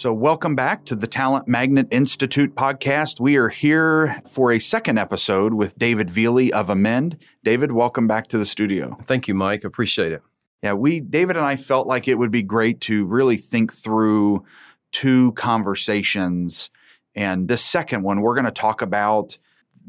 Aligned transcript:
So, 0.00 0.14
welcome 0.14 0.54
back 0.54 0.86
to 0.86 0.96
the 0.96 1.06
Talent 1.06 1.46
Magnet 1.46 1.86
Institute 1.90 2.54
podcast. 2.54 3.20
We 3.20 3.36
are 3.36 3.50
here 3.50 4.22
for 4.26 4.50
a 4.50 4.58
second 4.58 4.98
episode 4.98 5.52
with 5.52 5.76
David 5.76 6.08
Veely 6.08 6.48
of 6.52 6.70
Amend. 6.70 7.18
David, 7.44 7.72
welcome 7.72 8.06
back 8.06 8.28
to 8.28 8.38
the 8.38 8.46
studio. 8.46 8.96
Thank 9.04 9.28
you, 9.28 9.34
Mike. 9.34 9.62
Appreciate 9.62 10.12
it. 10.12 10.22
Yeah, 10.62 10.72
we, 10.72 11.00
David 11.00 11.36
and 11.36 11.44
I 11.44 11.56
felt 11.56 11.86
like 11.86 12.08
it 12.08 12.14
would 12.14 12.30
be 12.30 12.42
great 12.42 12.80
to 12.80 13.04
really 13.04 13.36
think 13.36 13.74
through 13.74 14.42
two 14.90 15.32
conversations. 15.32 16.70
And 17.14 17.46
the 17.46 17.58
second 17.58 18.02
one, 18.02 18.22
we're 18.22 18.36
going 18.36 18.46
to 18.46 18.52
talk 18.52 18.80
about 18.80 19.36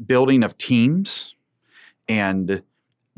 building 0.04 0.42
of 0.42 0.58
teams 0.58 1.34
and 2.06 2.62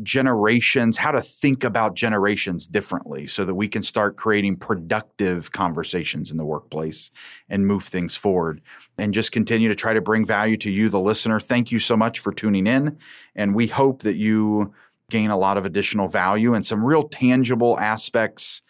generations, 0.02 0.96
how 0.96 1.12
to 1.12 1.22
think 1.22 1.62
about 1.62 1.94
generations 1.94 2.66
differently 2.66 3.26
so 3.26 3.44
that 3.44 3.54
we 3.54 3.68
can 3.68 3.82
start 3.82 4.16
creating 4.16 4.56
productive 4.56 5.52
conversations 5.52 6.30
in 6.30 6.36
the 6.36 6.44
workplace 6.44 7.12
and 7.48 7.66
move 7.66 7.84
things 7.84 8.16
forward 8.16 8.60
and 8.98 9.14
just 9.14 9.30
continue 9.30 9.68
to 9.68 9.74
try 9.74 9.94
to 9.94 10.00
bring 10.00 10.26
value 10.26 10.56
to 10.56 10.70
you, 10.70 10.88
the 10.88 10.98
listener. 10.98 11.38
Thank 11.38 11.70
you 11.70 11.78
so 11.78 11.96
much 11.96 12.18
for 12.18 12.32
tuning 12.32 12.66
in. 12.66 12.98
And 13.36 13.54
we 13.54 13.68
hope 13.68 14.02
that 14.02 14.16
you 14.16 14.74
gain 15.10 15.30
a 15.30 15.38
lot 15.38 15.56
of 15.56 15.64
additional 15.64 16.08
value 16.08 16.54
and 16.54 16.66
some 16.66 16.84
real 16.84 17.08
tangible 17.08 17.78
aspects 17.78 18.62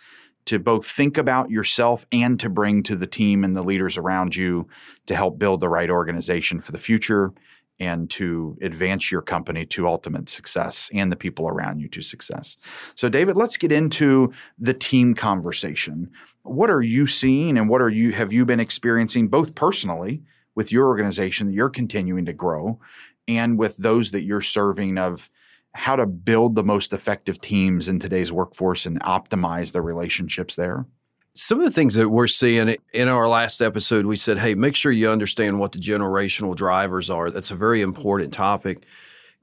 to 0.47 0.59
both 0.59 0.87
think 0.87 1.17
about 1.17 1.51
yourself 1.51 2.07
and 2.13 2.39
to 2.39 2.51
bring 2.51 2.83
to 2.83 2.97
the 2.97 3.07
team 3.07 3.45
and 3.45 3.57
the 3.57 3.63
leaders 3.63 3.97
around 3.97 4.37
you 4.37 4.69
to 5.07 5.17
help 5.17 5.39
build 5.39 5.61
the 5.61 5.69
right 5.71 5.89
organization 5.89 6.61
for 6.61 6.73
the 6.73 6.79
future 6.79 7.33
and 7.81 8.09
to 8.11 8.57
advance 8.63 9.11
your 9.11 9.23
company 9.23 9.67
to 9.67 9.89
ultimate 9.89 10.29
success 10.29 10.91
and 10.95 11.11
the 11.11 11.17
people 11.17 11.49
around 11.49 11.81
you 11.81 11.89
to 11.89 12.03
success. 12.03 12.57
So 12.95 13.09
David, 13.09 13.37
let's 13.37 13.57
get 13.57 13.73
into 13.73 14.33
the 14.59 14.75
team 14.75 15.15
conversation. 15.15 16.11
What 16.43 16.71
are 16.71 16.83
you 16.83 17.07
seeing 17.07 17.59
and 17.59 17.69
what 17.69 17.81
are 17.81 17.89
you 17.89 18.13
have 18.13 18.33
you 18.33 18.45
been 18.45 18.61
experiencing 18.61 19.29
both 19.29 19.55
personally 19.55 20.23
with 20.55 20.71
your 20.71 20.87
organization 20.87 21.49
that 21.49 21.55
you're 21.55 21.71
continuing 21.71 22.27
to 22.27 22.33
grow 22.33 22.79
and 23.27 23.59
with 23.59 23.77
those 23.79 24.13
that 24.13 24.25
you're 24.25 24.41
serving 24.41 24.99
of 24.99 25.29
how 25.73 25.97
to 25.97 26.07
build 26.07 26.55
the 26.55 26.63
most 26.63 26.93
effective 26.93 27.41
teams 27.41 27.89
in 27.89 27.99
today's 27.99 28.31
workforce 28.31 28.87
and 28.87 29.01
optimize 29.01 29.73
the 29.73 29.83
relationships 29.83 30.55
there? 30.55 30.87
Some 31.37 31.61
of 31.61 31.67
the 31.67 31.73
things 31.73 31.95
that 31.95 32.09
we're 32.09 32.29
seeing 32.29 32.77
in 32.93 33.09
our 33.09 33.29
last 33.29 33.61
episode, 33.61 34.07
we 34.07 34.15
said, 34.15 34.39
hey, 34.39 34.55
make 34.55 34.77
sure 34.77 34.93
you 34.93 35.11
understand 35.11 35.59
what 35.59 35.73
the 35.73 35.81
generational 35.81 36.55
drivers 36.55 37.11
are. 37.11 37.29
That's 37.29 37.51
a 37.51 37.57
very 37.57 37.83
important 37.83 38.33
topic. 38.33 38.85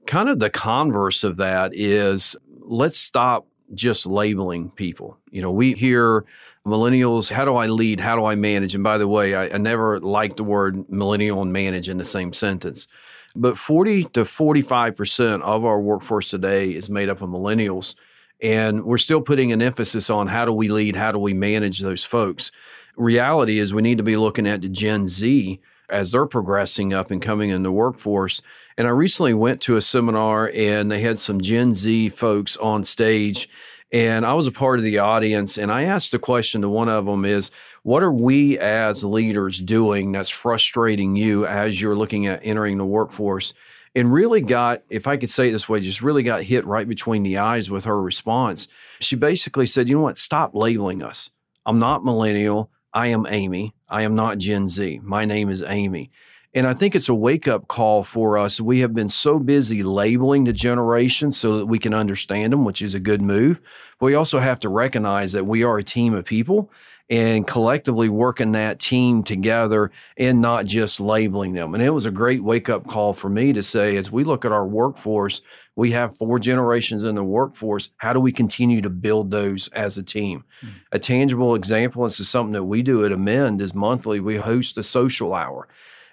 Kind 0.06 0.30
of 0.30 0.38
the 0.38 0.48
converse 0.48 1.22
of 1.22 1.36
that 1.36 1.74
is 1.74 2.34
let's 2.60 2.98
stop 2.98 3.46
just 3.74 4.06
labeling 4.06 4.70
people. 4.70 5.18
You 5.30 5.42
know, 5.42 5.50
we 5.50 5.74
hear 5.74 6.24
millennials, 6.66 7.30
how 7.30 7.44
do 7.44 7.56
I 7.56 7.66
lead? 7.66 8.00
How 8.00 8.16
do 8.16 8.24
I 8.24 8.36
manage? 8.36 8.74
And 8.74 8.82
by 8.82 8.96
the 8.96 9.08
way, 9.08 9.34
I, 9.34 9.48
I 9.48 9.58
never 9.58 10.00
like 10.00 10.36
the 10.36 10.44
word 10.44 10.90
millennial 10.90 11.42
and 11.42 11.52
manage 11.52 11.90
in 11.90 11.98
the 11.98 12.04
same 12.06 12.32
sentence. 12.32 12.86
But 13.34 13.58
40 13.58 14.04
to 14.04 14.20
45% 14.22 15.42
of 15.42 15.64
our 15.64 15.80
workforce 15.80 16.30
today 16.30 16.70
is 16.70 16.88
made 16.88 17.10
up 17.10 17.20
of 17.20 17.28
millennials. 17.28 17.94
And 18.42 18.84
we're 18.84 18.98
still 18.98 19.20
putting 19.20 19.52
an 19.52 19.62
emphasis 19.62 20.10
on 20.10 20.26
how 20.26 20.44
do 20.44 20.52
we 20.52 20.68
lead, 20.68 20.96
how 20.96 21.12
do 21.12 21.18
we 21.18 21.32
manage 21.32 21.80
those 21.80 22.04
folks. 22.04 22.50
Reality 22.96 23.58
is 23.58 23.72
we 23.72 23.82
need 23.82 23.98
to 23.98 24.04
be 24.04 24.16
looking 24.16 24.46
at 24.46 24.60
the 24.60 24.68
Gen 24.68 25.08
Z 25.08 25.60
as 25.88 26.10
they're 26.10 26.26
progressing 26.26 26.92
up 26.92 27.10
and 27.10 27.22
coming 27.22 27.50
in 27.50 27.62
the 27.62 27.72
workforce. 27.72 28.42
And 28.76 28.86
I 28.86 28.90
recently 28.90 29.34
went 29.34 29.60
to 29.62 29.76
a 29.76 29.82
seminar 29.82 30.50
and 30.54 30.90
they 30.90 31.00
had 31.00 31.20
some 31.20 31.40
Gen 31.40 31.74
Z 31.74 32.08
folks 32.10 32.56
on 32.56 32.84
stage 32.84 33.48
and 33.92 34.24
I 34.24 34.32
was 34.32 34.46
a 34.46 34.52
part 34.52 34.78
of 34.78 34.84
the 34.84 34.98
audience 34.98 35.58
and 35.58 35.70
I 35.70 35.82
asked 35.82 36.14
a 36.14 36.18
question 36.18 36.62
to 36.62 36.68
one 36.68 36.88
of 36.88 37.04
them 37.04 37.24
is 37.24 37.50
what 37.82 38.02
are 38.02 38.12
we 38.12 38.58
as 38.58 39.04
leaders 39.04 39.60
doing 39.60 40.12
that's 40.12 40.30
frustrating 40.30 41.16
you 41.16 41.46
as 41.46 41.80
you're 41.80 41.96
looking 41.96 42.26
at 42.26 42.40
entering 42.42 42.78
the 42.78 42.84
workforce? 42.84 43.54
and 43.94 44.12
really 44.12 44.40
got, 44.40 44.82
if 44.88 45.06
I 45.06 45.16
could 45.16 45.30
say 45.30 45.48
it 45.48 45.52
this 45.52 45.68
way, 45.68 45.80
just 45.80 46.02
really 46.02 46.22
got 46.22 46.42
hit 46.42 46.66
right 46.66 46.88
between 46.88 47.22
the 47.22 47.38
eyes 47.38 47.70
with 47.70 47.84
her 47.84 48.00
response. 48.00 48.68
She 49.00 49.16
basically 49.16 49.66
said, 49.66 49.88
You 49.88 49.96
know 49.96 50.02
what? 50.02 50.18
Stop 50.18 50.54
labeling 50.54 51.02
us. 51.02 51.30
I'm 51.66 51.78
not 51.78 52.04
millennial. 52.04 52.70
I 52.94 53.08
am 53.08 53.26
Amy. 53.28 53.74
I 53.88 54.02
am 54.02 54.14
not 54.14 54.38
Gen 54.38 54.68
Z. 54.68 55.00
My 55.02 55.24
name 55.24 55.50
is 55.50 55.62
Amy. 55.62 56.10
And 56.54 56.66
I 56.66 56.74
think 56.74 56.94
it's 56.94 57.08
a 57.08 57.14
wake 57.14 57.48
up 57.48 57.68
call 57.68 58.04
for 58.04 58.36
us. 58.36 58.60
We 58.60 58.80
have 58.80 58.92
been 58.92 59.08
so 59.08 59.38
busy 59.38 59.82
labeling 59.82 60.44
the 60.44 60.52
generation 60.52 61.32
so 61.32 61.58
that 61.58 61.66
we 61.66 61.78
can 61.78 61.94
understand 61.94 62.52
them, 62.52 62.66
which 62.66 62.82
is 62.82 62.92
a 62.92 63.00
good 63.00 63.22
move. 63.22 63.58
But 63.98 64.06
we 64.06 64.14
also 64.14 64.38
have 64.38 64.60
to 64.60 64.68
recognize 64.68 65.32
that 65.32 65.46
we 65.46 65.62
are 65.62 65.78
a 65.78 65.84
team 65.84 66.12
of 66.12 66.26
people 66.26 66.70
and 67.12 67.46
collectively 67.46 68.08
working 68.08 68.52
that 68.52 68.80
team 68.80 69.22
together 69.22 69.90
and 70.16 70.40
not 70.40 70.64
just 70.64 70.98
labeling 70.98 71.52
them. 71.52 71.74
And 71.74 71.82
it 71.82 71.90
was 71.90 72.06
a 72.06 72.10
great 72.10 72.42
wake 72.42 72.70
up 72.70 72.86
call 72.86 73.12
for 73.12 73.28
me 73.28 73.52
to 73.52 73.62
say, 73.62 73.96
as 73.96 74.10
we 74.10 74.24
look 74.24 74.46
at 74.46 74.52
our 74.52 74.66
workforce, 74.66 75.42
we 75.76 75.90
have 75.90 76.16
four 76.16 76.38
generations 76.38 77.02
in 77.04 77.14
the 77.14 77.22
workforce. 77.22 77.90
How 77.98 78.14
do 78.14 78.20
we 78.20 78.32
continue 78.32 78.80
to 78.80 78.88
build 78.88 79.30
those 79.30 79.68
as 79.68 79.98
a 79.98 80.02
team? 80.02 80.44
Mm-hmm. 80.62 80.76
A 80.92 80.98
tangible 80.98 81.54
example, 81.54 82.04
this 82.04 82.18
is 82.18 82.30
something 82.30 82.54
that 82.54 82.64
we 82.64 82.82
do 82.82 83.04
at 83.04 83.12
Amend, 83.12 83.60
is 83.60 83.74
monthly 83.74 84.18
we 84.18 84.36
host 84.36 84.78
a 84.78 84.82
social 84.82 85.34
hour 85.34 85.68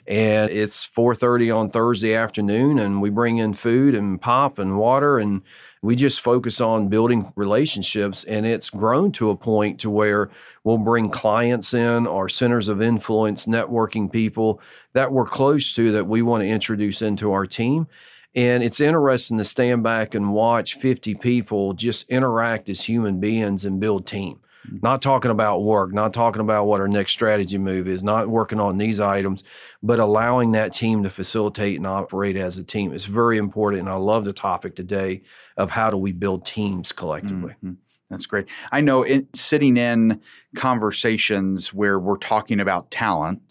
and 0.09 0.50
it's 0.50 0.88
4.30 0.88 1.56
on 1.56 1.70
thursday 1.70 2.16
afternoon 2.16 2.80
and 2.80 3.02
we 3.02 3.09
bring 3.09 3.38
in 3.38 3.54
food 3.54 3.94
and 3.94 4.20
pop 4.20 4.58
and 4.58 4.78
water 4.78 5.20
and 5.20 5.44
we 5.81 5.95
just 5.95 6.22
focus 6.22 6.59
on 6.59 6.90
building 6.90 7.31
relationships 7.35 8.23
and 8.25 8.45
it's 8.45 8.69
grown 8.69 9.12
to 9.13 9.29
a 9.29 9.35
point 9.35 9.79
to 9.79 9.90
where 9.90 10.29
we'll 10.63 10.78
bring 10.78 11.09
clients 11.09 11.73
in 11.73 12.06
our 12.06 12.28
centers 12.28 12.67
of 12.67 12.81
influence 12.81 13.45
networking 13.45 14.12
people 14.12 14.62
that 14.94 15.12
we're 15.12 15.25
close 15.25 15.73
to 15.73 15.91
that 15.94 16.07
we 16.07 16.22
want 16.22 16.41
to 16.41 16.47
introduce 16.47 17.01
into 17.01 17.31
our 17.31 17.45
team. 17.45 17.88
And 18.35 18.62
it's 18.62 18.79
interesting 18.79 19.38
to 19.38 19.44
stand 19.44 19.84
back 19.84 20.13
and 20.13 20.34
watch 20.34 20.75
50 20.75 21.16
people 21.16 21.73
just 21.73 22.07
interact 22.09 22.69
as 22.69 22.84
human 22.84 23.19
beings 23.19 23.66
and 23.66 23.79
build 23.79 24.06
team 24.06 24.41
not 24.81 25.02
talking 25.02 25.31
about 25.31 25.63
work, 25.63 25.94
not 25.94 26.13
talking 26.13 26.41
about 26.41 26.66
what 26.66 26.81
our 26.81 26.88
next 26.88 27.12
strategy 27.12 27.57
move 27.57 27.88
is, 27.88 28.03
not 28.03 28.28
working 28.28 28.59
on 28.59 28.78
these 28.78 29.00
items, 29.00 29.44
but 29.81 30.00
allowing 30.00 30.52
that 30.52 30.74
team 30.74 31.03
to 31.03 31.09
facilitate 31.09 31.78
and 31.78 31.88
operate 31.88 32.35
as 32.35 32.57
a 32.57 32.63
team. 32.63 32.94
It's 32.94 33.06
very 33.06 33.38
important. 33.38 33.81
And 33.81 33.90
I 33.90 33.96
love 33.96 34.25
the 34.25 34.34
topic 34.34 34.75
today 34.75 35.22
of 35.58 35.69
how 35.69 35.90
do 35.90 35.97
we 35.97 36.12
build 36.12 36.46
teams 36.46 36.91
collectively. 36.91 37.53
Mm-hmm. 37.63 37.74
That's 38.09 38.25
great. 38.25 38.47
I 38.72 38.81
know 38.81 39.03
in, 39.03 39.28
sitting 39.34 39.78
in 39.78 40.22
conversations 40.56 41.74
where 41.74 42.00
we're 42.00 42.18
talking 42.18 42.59
about 42.59 42.90
talent, 42.90 43.41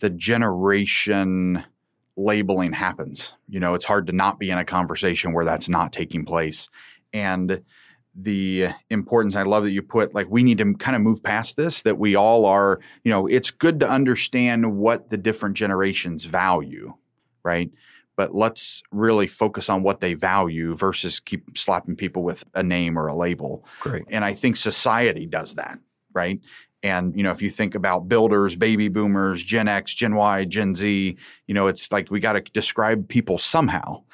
the 0.00 0.10
generation 0.10 1.64
labeling 2.16 2.72
happens. 2.72 3.36
You 3.48 3.60
know, 3.60 3.74
it's 3.74 3.84
hard 3.84 4.08
to 4.08 4.12
not 4.12 4.38
be 4.38 4.50
in 4.50 4.58
a 4.58 4.64
conversation 4.64 5.32
where 5.32 5.44
that's 5.44 5.68
not 5.68 5.92
taking 5.92 6.24
place. 6.24 6.68
And 7.12 7.62
the 8.14 8.68
importance. 8.90 9.34
I 9.34 9.42
love 9.42 9.64
that 9.64 9.72
you 9.72 9.82
put 9.82 10.14
like 10.14 10.28
we 10.28 10.42
need 10.42 10.58
to 10.58 10.74
kind 10.74 10.94
of 10.94 11.02
move 11.02 11.22
past 11.22 11.56
this, 11.56 11.82
that 11.82 11.98
we 11.98 12.14
all 12.14 12.44
are, 12.46 12.80
you 13.02 13.10
know, 13.10 13.26
it's 13.26 13.50
good 13.50 13.80
to 13.80 13.88
understand 13.88 14.76
what 14.76 15.08
the 15.08 15.16
different 15.16 15.56
generations 15.56 16.24
value, 16.24 16.94
right? 17.42 17.70
But 18.16 18.34
let's 18.34 18.82
really 18.92 19.26
focus 19.26 19.68
on 19.68 19.82
what 19.82 20.00
they 20.00 20.14
value 20.14 20.76
versus 20.76 21.18
keep 21.18 21.58
slapping 21.58 21.96
people 21.96 22.22
with 22.22 22.44
a 22.54 22.62
name 22.62 22.96
or 22.96 23.08
a 23.08 23.16
label. 23.16 23.66
Great. 23.80 24.04
And 24.08 24.24
I 24.24 24.34
think 24.34 24.56
society 24.56 25.26
does 25.26 25.56
that, 25.56 25.80
right? 26.12 26.40
And 26.84 27.16
you 27.16 27.24
know, 27.24 27.32
if 27.32 27.42
you 27.42 27.50
think 27.50 27.74
about 27.74 28.08
builders, 28.08 28.54
baby 28.54 28.88
boomers, 28.88 29.42
Gen 29.42 29.66
X, 29.66 29.92
Gen 29.92 30.14
Y, 30.14 30.44
Gen 30.44 30.76
Z, 30.76 31.16
you 31.48 31.54
know, 31.54 31.66
it's 31.66 31.90
like 31.90 32.10
we 32.10 32.20
got 32.20 32.34
to 32.34 32.42
describe 32.52 33.08
people 33.08 33.38
somehow. 33.38 34.04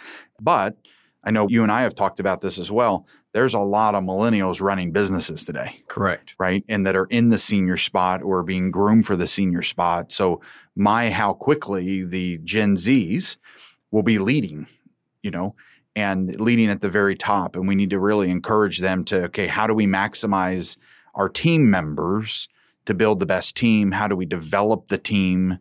But 0.41 0.79
I 1.23 1.31
know 1.31 1.49
you 1.49 1.63
and 1.63 1.71
I 1.71 1.83
have 1.83 1.95
talked 1.95 2.21
about 2.21 2.41
this 2.41 2.59
as 2.59 2.73
well 2.73 3.07
there's 3.33 3.55
a 3.55 3.61
lot 3.61 3.95
of 3.95 4.03
millennials 4.03 4.61
running 4.61 4.93
businesses 4.93 5.45
today. 5.45 5.83
Correct. 5.89 6.35
Right. 6.39 6.65
And 6.69 6.87
that 6.87 6.97
are 6.97 7.07
in 7.07 7.29
the 7.29 7.39
senior 7.39 7.77
spot 7.77 8.23
or 8.23 8.43
being 8.43 8.71
groomed 8.71 9.07
for 9.07 9.17
the 9.17 9.27
senior 9.27 9.63
spot. 9.63 10.13
So, 10.13 10.41
my 10.77 11.11
how 11.11 11.35
quickly 11.35 12.05
the 12.05 12.39
Gen 12.39 12.77
Zs 12.77 13.37
will 13.91 14.03
be 14.03 14.19
leading, 14.19 14.67
you 15.23 15.31
know, 15.31 15.55
and 15.95 16.41
leading 16.41 16.71
at 16.71 16.81
the 16.81 16.89
very 16.89 17.17
top. 17.17 17.57
And 17.57 17.69
we 17.69 17.75
need 17.75 17.91
to 17.91 17.99
really 17.99 18.31
encourage 18.31 18.79
them 18.79 19.05
to, 19.07 19.25
okay, 19.25 19.47
how 19.47 19.67
do 19.67 19.75
we 19.75 19.87
maximize 19.87 20.79
our 21.15 21.29
team 21.29 21.71
members 21.71 22.49
to 22.87 22.95
build 22.95 23.21
the 23.21 23.27
best 23.27 23.57
team? 23.57 23.93
How 23.93 24.09
do 24.09 24.17
we 24.17 24.27
develop 24.27 24.87
the 24.87 24.99
team? 24.99 25.59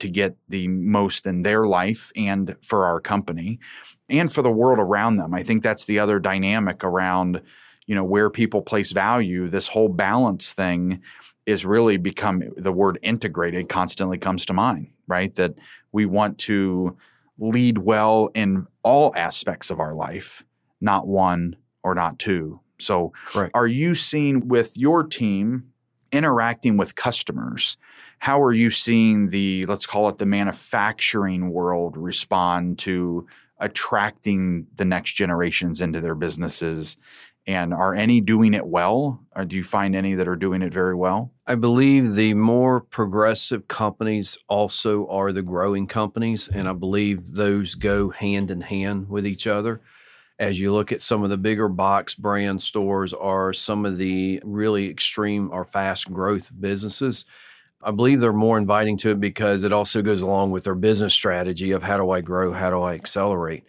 to 0.00 0.08
get 0.08 0.34
the 0.48 0.66
most 0.66 1.26
in 1.26 1.42
their 1.42 1.66
life 1.66 2.10
and 2.16 2.56
for 2.62 2.86
our 2.86 3.00
company 3.00 3.60
and 4.10 4.32
for 4.32 4.42
the 4.42 4.50
world 4.50 4.78
around 4.78 5.16
them. 5.16 5.34
I 5.34 5.42
think 5.42 5.62
that's 5.62 5.84
the 5.84 5.98
other 5.98 6.18
dynamic 6.18 6.84
around, 6.84 7.42
you 7.86 7.94
know, 7.94 8.04
where 8.04 8.30
people 8.30 8.62
place 8.62 8.92
value. 8.92 9.48
This 9.48 9.68
whole 9.68 9.88
balance 9.88 10.52
thing 10.52 11.02
is 11.46 11.64
really 11.64 11.96
become 11.96 12.42
the 12.56 12.72
word 12.72 12.98
integrated 13.02 13.68
constantly 13.68 14.18
comes 14.18 14.46
to 14.46 14.52
mind, 14.52 14.88
right? 15.06 15.34
That 15.34 15.54
we 15.92 16.06
want 16.06 16.38
to 16.38 16.96
lead 17.38 17.78
well 17.78 18.30
in 18.34 18.66
all 18.82 19.12
aspects 19.16 19.70
of 19.70 19.80
our 19.80 19.94
life, 19.94 20.44
not 20.80 21.06
one 21.06 21.56
or 21.82 21.94
not 21.94 22.18
two. 22.18 22.60
So, 22.78 23.12
Correct. 23.26 23.52
are 23.54 23.66
you 23.66 23.94
seeing 23.94 24.48
with 24.48 24.76
your 24.76 25.02
team 25.02 25.72
interacting 26.12 26.76
with 26.76 26.94
customers? 26.94 27.76
How 28.18 28.42
are 28.42 28.52
you 28.52 28.70
seeing 28.70 29.30
the, 29.30 29.66
let's 29.66 29.86
call 29.86 30.08
it 30.08 30.18
the 30.18 30.26
manufacturing 30.26 31.50
world 31.50 31.96
respond 31.96 32.78
to 32.80 33.26
attracting 33.60 34.66
the 34.74 34.84
next 34.84 35.12
generations 35.12 35.80
into 35.80 36.00
their 36.00 36.14
businesses? 36.14 36.96
And 37.46 37.72
are 37.72 37.94
any 37.94 38.20
doing 38.20 38.54
it 38.54 38.66
well? 38.66 39.24
Or 39.34 39.44
do 39.44 39.56
you 39.56 39.64
find 39.64 39.96
any 39.96 40.14
that 40.14 40.28
are 40.28 40.36
doing 40.36 40.62
it 40.62 40.72
very 40.72 40.94
well? 40.94 41.32
I 41.46 41.54
believe 41.54 42.14
the 42.14 42.34
more 42.34 42.80
progressive 42.80 43.66
companies 43.66 44.38
also 44.48 45.06
are 45.08 45.32
the 45.32 45.42
growing 45.42 45.86
companies, 45.86 46.48
and 46.48 46.68
I 46.68 46.74
believe 46.74 47.34
those 47.34 47.74
go 47.74 48.10
hand 48.10 48.50
in 48.50 48.60
hand 48.60 49.08
with 49.08 49.26
each 49.26 49.46
other. 49.46 49.80
As 50.38 50.60
you 50.60 50.72
look 50.72 50.92
at 50.92 51.02
some 51.02 51.22
of 51.22 51.30
the 51.30 51.36
bigger 51.36 51.68
box 51.68 52.14
brand 52.14 52.62
stores 52.62 53.12
are 53.12 53.52
some 53.52 53.84
of 53.84 53.98
the 53.98 54.40
really 54.44 54.88
extreme 54.88 55.50
or 55.52 55.64
fast 55.64 56.10
growth 56.10 56.50
businesses, 56.60 57.24
I 57.82 57.92
believe 57.92 58.20
they're 58.20 58.32
more 58.32 58.58
inviting 58.58 58.98
to 58.98 59.10
it 59.10 59.20
because 59.20 59.62
it 59.64 59.72
also 59.72 60.02
goes 60.02 60.20
along 60.20 60.50
with 60.50 60.64
their 60.64 60.74
business 60.74 61.14
strategy 61.14 61.70
of 61.70 61.82
how 61.82 61.96
do 61.96 62.10
I 62.10 62.20
grow, 62.20 62.52
how 62.52 62.68
do 62.68 62.82
I 62.82 62.94
accelerate. 62.94 63.64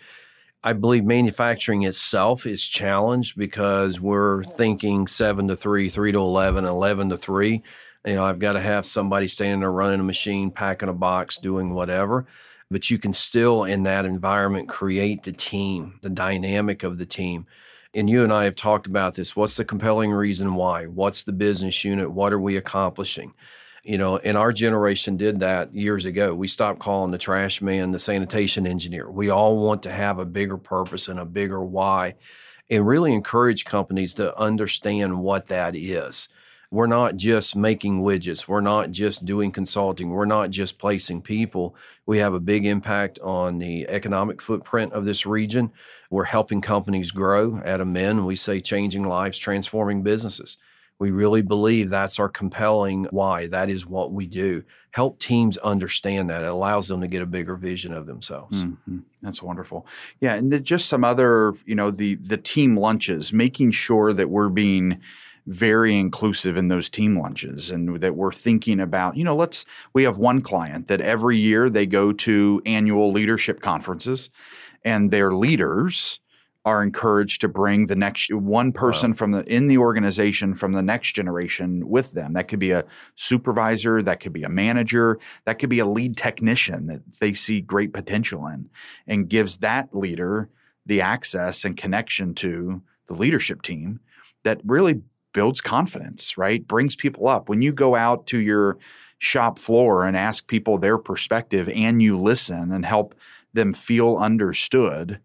I 0.63 0.73
believe 0.73 1.05
manufacturing 1.05 1.83
itself 1.83 2.45
is 2.45 2.67
challenged 2.67 3.37
because 3.37 3.99
we're 4.01 4.43
thinking 4.43 5.07
seven 5.07 5.47
to 5.47 5.55
three, 5.55 5.89
three 5.89 6.11
to 6.11 6.19
11, 6.19 6.65
11 6.65 7.09
to 7.09 7.17
three. 7.17 7.63
You 8.05 8.15
know, 8.15 8.25
I've 8.25 8.39
got 8.39 8.53
to 8.53 8.59
have 8.59 8.85
somebody 8.85 9.27
standing 9.27 9.61
there 9.61 9.71
running 9.71 10.01
a 10.01 10.03
machine, 10.03 10.51
packing 10.51 10.89
a 10.89 10.93
box, 10.93 11.37
doing 11.37 11.73
whatever. 11.73 12.27
But 12.69 12.89
you 12.89 12.99
can 12.99 13.13
still, 13.13 13.63
in 13.63 13.83
that 13.83 14.05
environment, 14.05 14.69
create 14.69 15.23
the 15.23 15.31
team, 15.31 15.99
the 16.01 16.09
dynamic 16.09 16.83
of 16.83 16.97
the 16.97 17.05
team. 17.05 17.47
And 17.93 18.09
you 18.09 18.23
and 18.23 18.31
I 18.31 18.43
have 18.43 18.55
talked 18.55 18.87
about 18.87 19.15
this. 19.15 19.35
What's 19.35 19.55
the 19.55 19.65
compelling 19.65 20.11
reason 20.11 20.55
why? 20.55 20.85
What's 20.85 21.23
the 21.23 21.33
business 21.33 21.83
unit? 21.83 22.11
What 22.11 22.33
are 22.33 22.39
we 22.39 22.57
accomplishing? 22.57 23.33
You 23.83 23.97
know, 23.97 24.17
and 24.17 24.37
our 24.37 24.53
generation 24.53 25.17
did 25.17 25.39
that 25.39 25.73
years 25.73 26.05
ago. 26.05 26.35
We 26.35 26.47
stopped 26.47 26.79
calling 26.79 27.09
the 27.09 27.17
trash 27.17 27.61
man 27.61 27.91
the 27.91 27.97
sanitation 27.97 28.67
engineer. 28.67 29.09
We 29.09 29.31
all 29.31 29.57
want 29.57 29.81
to 29.83 29.91
have 29.91 30.19
a 30.19 30.25
bigger 30.25 30.57
purpose 30.57 31.07
and 31.07 31.19
a 31.19 31.25
bigger 31.25 31.63
why, 31.63 32.15
and 32.69 32.85
really 32.85 33.11
encourage 33.11 33.65
companies 33.65 34.13
to 34.15 34.37
understand 34.37 35.19
what 35.19 35.47
that 35.47 35.75
is. 35.75 36.29
We're 36.69 36.87
not 36.87 37.17
just 37.17 37.55
making 37.55 38.01
widgets. 38.01 38.47
We're 38.47 38.61
not 38.61 38.91
just 38.91 39.25
doing 39.25 39.51
consulting. 39.51 40.11
We're 40.11 40.23
not 40.23 40.51
just 40.51 40.77
placing 40.79 41.23
people. 41.23 41.75
We 42.05 42.19
have 42.19 42.33
a 42.33 42.39
big 42.39 42.65
impact 42.65 43.19
on 43.19 43.57
the 43.57 43.89
economic 43.89 44.41
footprint 44.41 44.93
of 44.93 45.03
this 45.03 45.25
region. 45.25 45.71
We're 46.09 46.23
helping 46.23 46.61
companies 46.61 47.11
grow 47.11 47.59
at 47.65 47.81
Amend. 47.81 48.25
We 48.25 48.37
say 48.37 48.61
changing 48.61 49.03
lives, 49.03 49.37
transforming 49.37 50.01
businesses. 50.01 50.57
We 51.01 51.09
really 51.09 51.41
believe 51.41 51.89
that's 51.89 52.19
our 52.19 52.29
compelling 52.29 53.07
why. 53.09 53.47
That 53.47 53.71
is 53.71 53.87
what 53.87 54.11
we 54.11 54.27
do. 54.27 54.63
Help 54.91 55.17
teams 55.17 55.57
understand 55.57 56.29
that. 56.29 56.43
It 56.43 56.49
allows 56.49 56.87
them 56.87 57.01
to 57.01 57.07
get 57.07 57.23
a 57.23 57.25
bigger 57.25 57.55
vision 57.55 57.91
of 57.91 58.05
themselves. 58.05 58.65
Mm-hmm. 58.65 58.99
That's 59.23 59.41
wonderful. 59.41 59.87
Yeah, 60.19 60.35
and 60.35 60.63
just 60.63 60.89
some 60.89 61.03
other, 61.03 61.55
you 61.65 61.73
know, 61.73 61.89
the 61.89 62.15
the 62.15 62.37
team 62.37 62.77
lunches, 62.77 63.33
making 63.33 63.71
sure 63.71 64.13
that 64.13 64.29
we're 64.29 64.49
being 64.49 65.01
very 65.47 65.97
inclusive 65.97 66.55
in 66.55 66.67
those 66.67 66.87
team 66.87 67.17
lunches 67.17 67.71
and 67.71 67.99
that 67.99 68.15
we're 68.15 68.31
thinking 68.31 68.79
about, 68.79 69.17
you 69.17 69.23
know, 69.23 69.35
let's 69.35 69.65
we 69.93 70.03
have 70.03 70.19
one 70.19 70.39
client 70.39 70.87
that 70.87 71.01
every 71.01 71.35
year 71.35 71.67
they 71.67 71.87
go 71.87 72.13
to 72.13 72.61
annual 72.67 73.11
leadership 73.11 73.59
conferences 73.61 74.29
and 74.85 75.09
their 75.09 75.31
leaders 75.31 76.20
are 76.63 76.83
encouraged 76.83 77.41
to 77.41 77.47
bring 77.47 77.87
the 77.87 77.95
next 77.95 78.31
one 78.31 78.71
person 78.71 79.11
wow. 79.11 79.15
from 79.15 79.31
the 79.31 79.43
in 79.51 79.67
the 79.67 79.77
organization 79.77 80.53
from 80.53 80.73
the 80.73 80.81
next 80.81 81.13
generation 81.13 81.87
with 81.89 82.11
them. 82.11 82.33
That 82.33 82.47
could 82.47 82.59
be 82.59 82.71
a 82.71 82.85
supervisor, 83.15 84.03
that 84.03 84.19
could 84.19 84.33
be 84.33 84.43
a 84.43 84.49
manager, 84.49 85.19
that 85.45 85.57
could 85.57 85.69
be 85.69 85.79
a 85.79 85.87
lead 85.87 86.17
technician 86.17 86.87
that 86.87 87.01
they 87.19 87.33
see 87.33 87.61
great 87.61 87.93
potential 87.93 88.45
in 88.47 88.69
and 89.07 89.29
gives 89.29 89.57
that 89.57 89.95
leader 89.95 90.49
the 90.85 91.01
access 91.01 91.65
and 91.65 91.77
connection 91.77 92.33
to 92.35 92.81
the 93.07 93.13
leadership 93.13 93.61
team 93.61 93.99
that 94.43 94.61
really 94.63 95.01
builds 95.33 95.61
confidence, 95.61 96.37
right? 96.37 96.67
Brings 96.67 96.95
people 96.95 97.27
up. 97.27 97.49
When 97.49 97.61
you 97.61 97.71
go 97.71 97.95
out 97.95 98.27
to 98.27 98.39
your 98.39 98.77
shop 99.19 99.57
floor 99.59 100.05
and 100.05 100.17
ask 100.17 100.47
people 100.47 100.77
their 100.77 100.97
perspective 100.97 101.69
and 101.69 102.01
you 102.01 102.17
listen 102.17 102.71
and 102.71 102.85
help 102.85 103.15
them 103.53 103.73
feel 103.73 104.17
understood, 104.17 105.19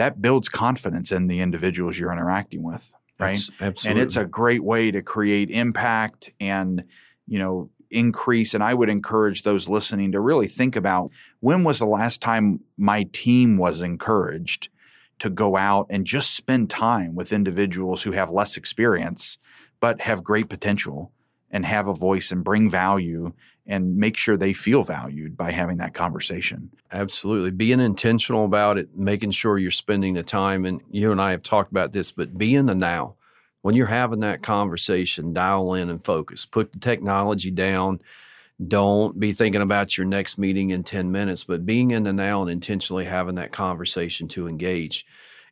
that 0.00 0.22
builds 0.22 0.48
confidence 0.48 1.12
in 1.12 1.26
the 1.26 1.40
individuals 1.40 1.98
you're 1.98 2.10
interacting 2.10 2.62
with, 2.62 2.94
right? 3.18 3.38
Absolutely. 3.60 3.90
And 3.90 3.98
it's 4.00 4.16
a 4.16 4.24
great 4.24 4.64
way 4.64 4.90
to 4.90 5.02
create 5.02 5.50
impact 5.50 6.32
and, 6.40 6.84
you 7.26 7.38
know, 7.38 7.68
increase 7.90 8.54
and 8.54 8.64
I 8.64 8.72
would 8.72 8.88
encourage 8.88 9.42
those 9.42 9.68
listening 9.68 10.12
to 10.12 10.20
really 10.20 10.48
think 10.48 10.74
about 10.74 11.10
when 11.40 11.64
was 11.64 11.80
the 11.80 11.86
last 11.86 12.22
time 12.22 12.60
my 12.78 13.02
team 13.12 13.58
was 13.58 13.82
encouraged 13.82 14.70
to 15.18 15.28
go 15.28 15.56
out 15.56 15.88
and 15.90 16.06
just 16.06 16.34
spend 16.34 16.70
time 16.70 17.14
with 17.14 17.32
individuals 17.32 18.02
who 18.02 18.12
have 18.12 18.30
less 18.30 18.56
experience 18.56 19.36
but 19.80 20.00
have 20.00 20.24
great 20.24 20.48
potential 20.48 21.12
and 21.50 21.66
have 21.66 21.88
a 21.88 21.92
voice 21.92 22.30
and 22.30 22.44
bring 22.44 22.70
value 22.70 23.32
and 23.70 23.96
make 23.96 24.16
sure 24.16 24.36
they 24.36 24.52
feel 24.52 24.82
valued 24.82 25.36
by 25.36 25.52
having 25.52 25.76
that 25.76 25.94
conversation. 25.94 26.68
Absolutely. 26.90 27.52
Being 27.52 27.78
intentional 27.78 28.44
about 28.44 28.78
it, 28.78 28.96
making 28.96 29.30
sure 29.30 29.58
you're 29.58 29.70
spending 29.70 30.14
the 30.14 30.24
time. 30.24 30.64
And 30.64 30.82
you 30.90 31.12
and 31.12 31.20
I 31.20 31.30
have 31.30 31.44
talked 31.44 31.70
about 31.70 31.92
this, 31.92 32.10
but 32.10 32.36
be 32.36 32.56
in 32.56 32.66
the 32.66 32.74
now. 32.74 33.14
When 33.62 33.76
you're 33.76 33.86
having 33.86 34.20
that 34.20 34.42
conversation, 34.42 35.32
dial 35.32 35.74
in 35.74 35.88
and 35.88 36.04
focus. 36.04 36.44
Put 36.46 36.72
the 36.72 36.80
technology 36.80 37.52
down. 37.52 38.00
Don't 38.66 39.18
be 39.20 39.32
thinking 39.32 39.62
about 39.62 39.96
your 39.96 40.06
next 40.06 40.36
meeting 40.36 40.70
in 40.70 40.82
10 40.82 41.12
minutes, 41.12 41.44
but 41.44 41.64
being 41.64 41.92
in 41.92 42.02
the 42.02 42.12
now 42.12 42.42
and 42.42 42.50
intentionally 42.50 43.04
having 43.04 43.36
that 43.36 43.52
conversation 43.52 44.26
to 44.28 44.48
engage 44.48 45.06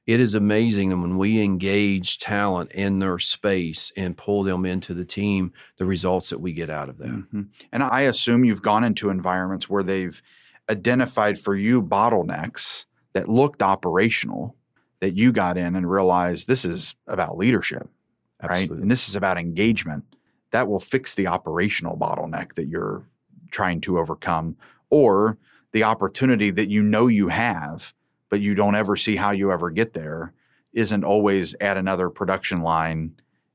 it 0.09 0.21
is 0.21 0.33
amazing 0.33 0.91
and 0.91 1.03
when 1.03 1.19
we 1.19 1.43
engage 1.43 2.19
talent 2.19 2.73
in 2.73 2.99
their 2.99 3.19
space 3.19 3.93
and 3.95 4.17
pull 4.17 4.43
them 4.43 4.65
into 4.65 4.95
the 4.95 5.05
team 5.05 5.53
the 5.77 5.85
results 5.85 6.31
that 6.31 6.41
we 6.41 6.53
get 6.53 6.71
out 6.71 6.89
of 6.89 6.97
that 6.99 7.09
mm-hmm. 7.09 7.43
and 7.71 7.83
i 7.85 8.01
assume 8.01 8.45
you've 8.45 8.63
gone 8.63 8.83
into 8.83 9.11
environments 9.11 9.69
where 9.69 9.85
they've 9.85 10.21
identified 10.69 11.39
for 11.39 11.55
you 11.55 11.81
bottlenecks 11.81 12.87
that 13.13 13.29
looked 13.29 13.63
operational 13.63 14.57
that 15.01 15.15
you 15.15 15.31
got 15.31 15.57
in 15.57 15.77
and 15.77 15.89
realized 15.89 16.49
this 16.49 16.65
is 16.65 16.97
about 17.07 17.37
leadership 17.37 17.89
Absolutely. 18.43 18.77
right 18.77 18.83
and 18.83 18.91
this 18.91 19.09
is 19.09 19.15
about 19.15 19.39
engagement 19.39 20.05
that 20.51 20.67
will 20.67 20.81
fix 20.81 21.15
the 21.15 21.27
operational 21.27 21.97
bottleneck 21.97 22.55
that 22.55 22.67
you're 22.67 23.05
trying 23.51 23.81
to 23.83 23.99
overcome 23.99 24.57
or 24.89 25.37
the 25.73 25.83
opportunity 25.83 26.51
that 26.51 26.71
you 26.71 26.83
know 26.83 27.07
you 27.09 27.29
have 27.29 27.93
but 28.31 28.41
you 28.41 28.55
don't 28.55 28.75
ever 28.75 28.97
see 28.97 29.17
how 29.17 29.31
you 29.31 29.53
ever 29.53 29.71
get 29.71 29.93
there 29.95 30.33
isn't 30.73 31.05
always 31.05 31.55
at 31.61 31.77
another 31.77 32.11
production 32.11 32.61
line. 32.61 33.13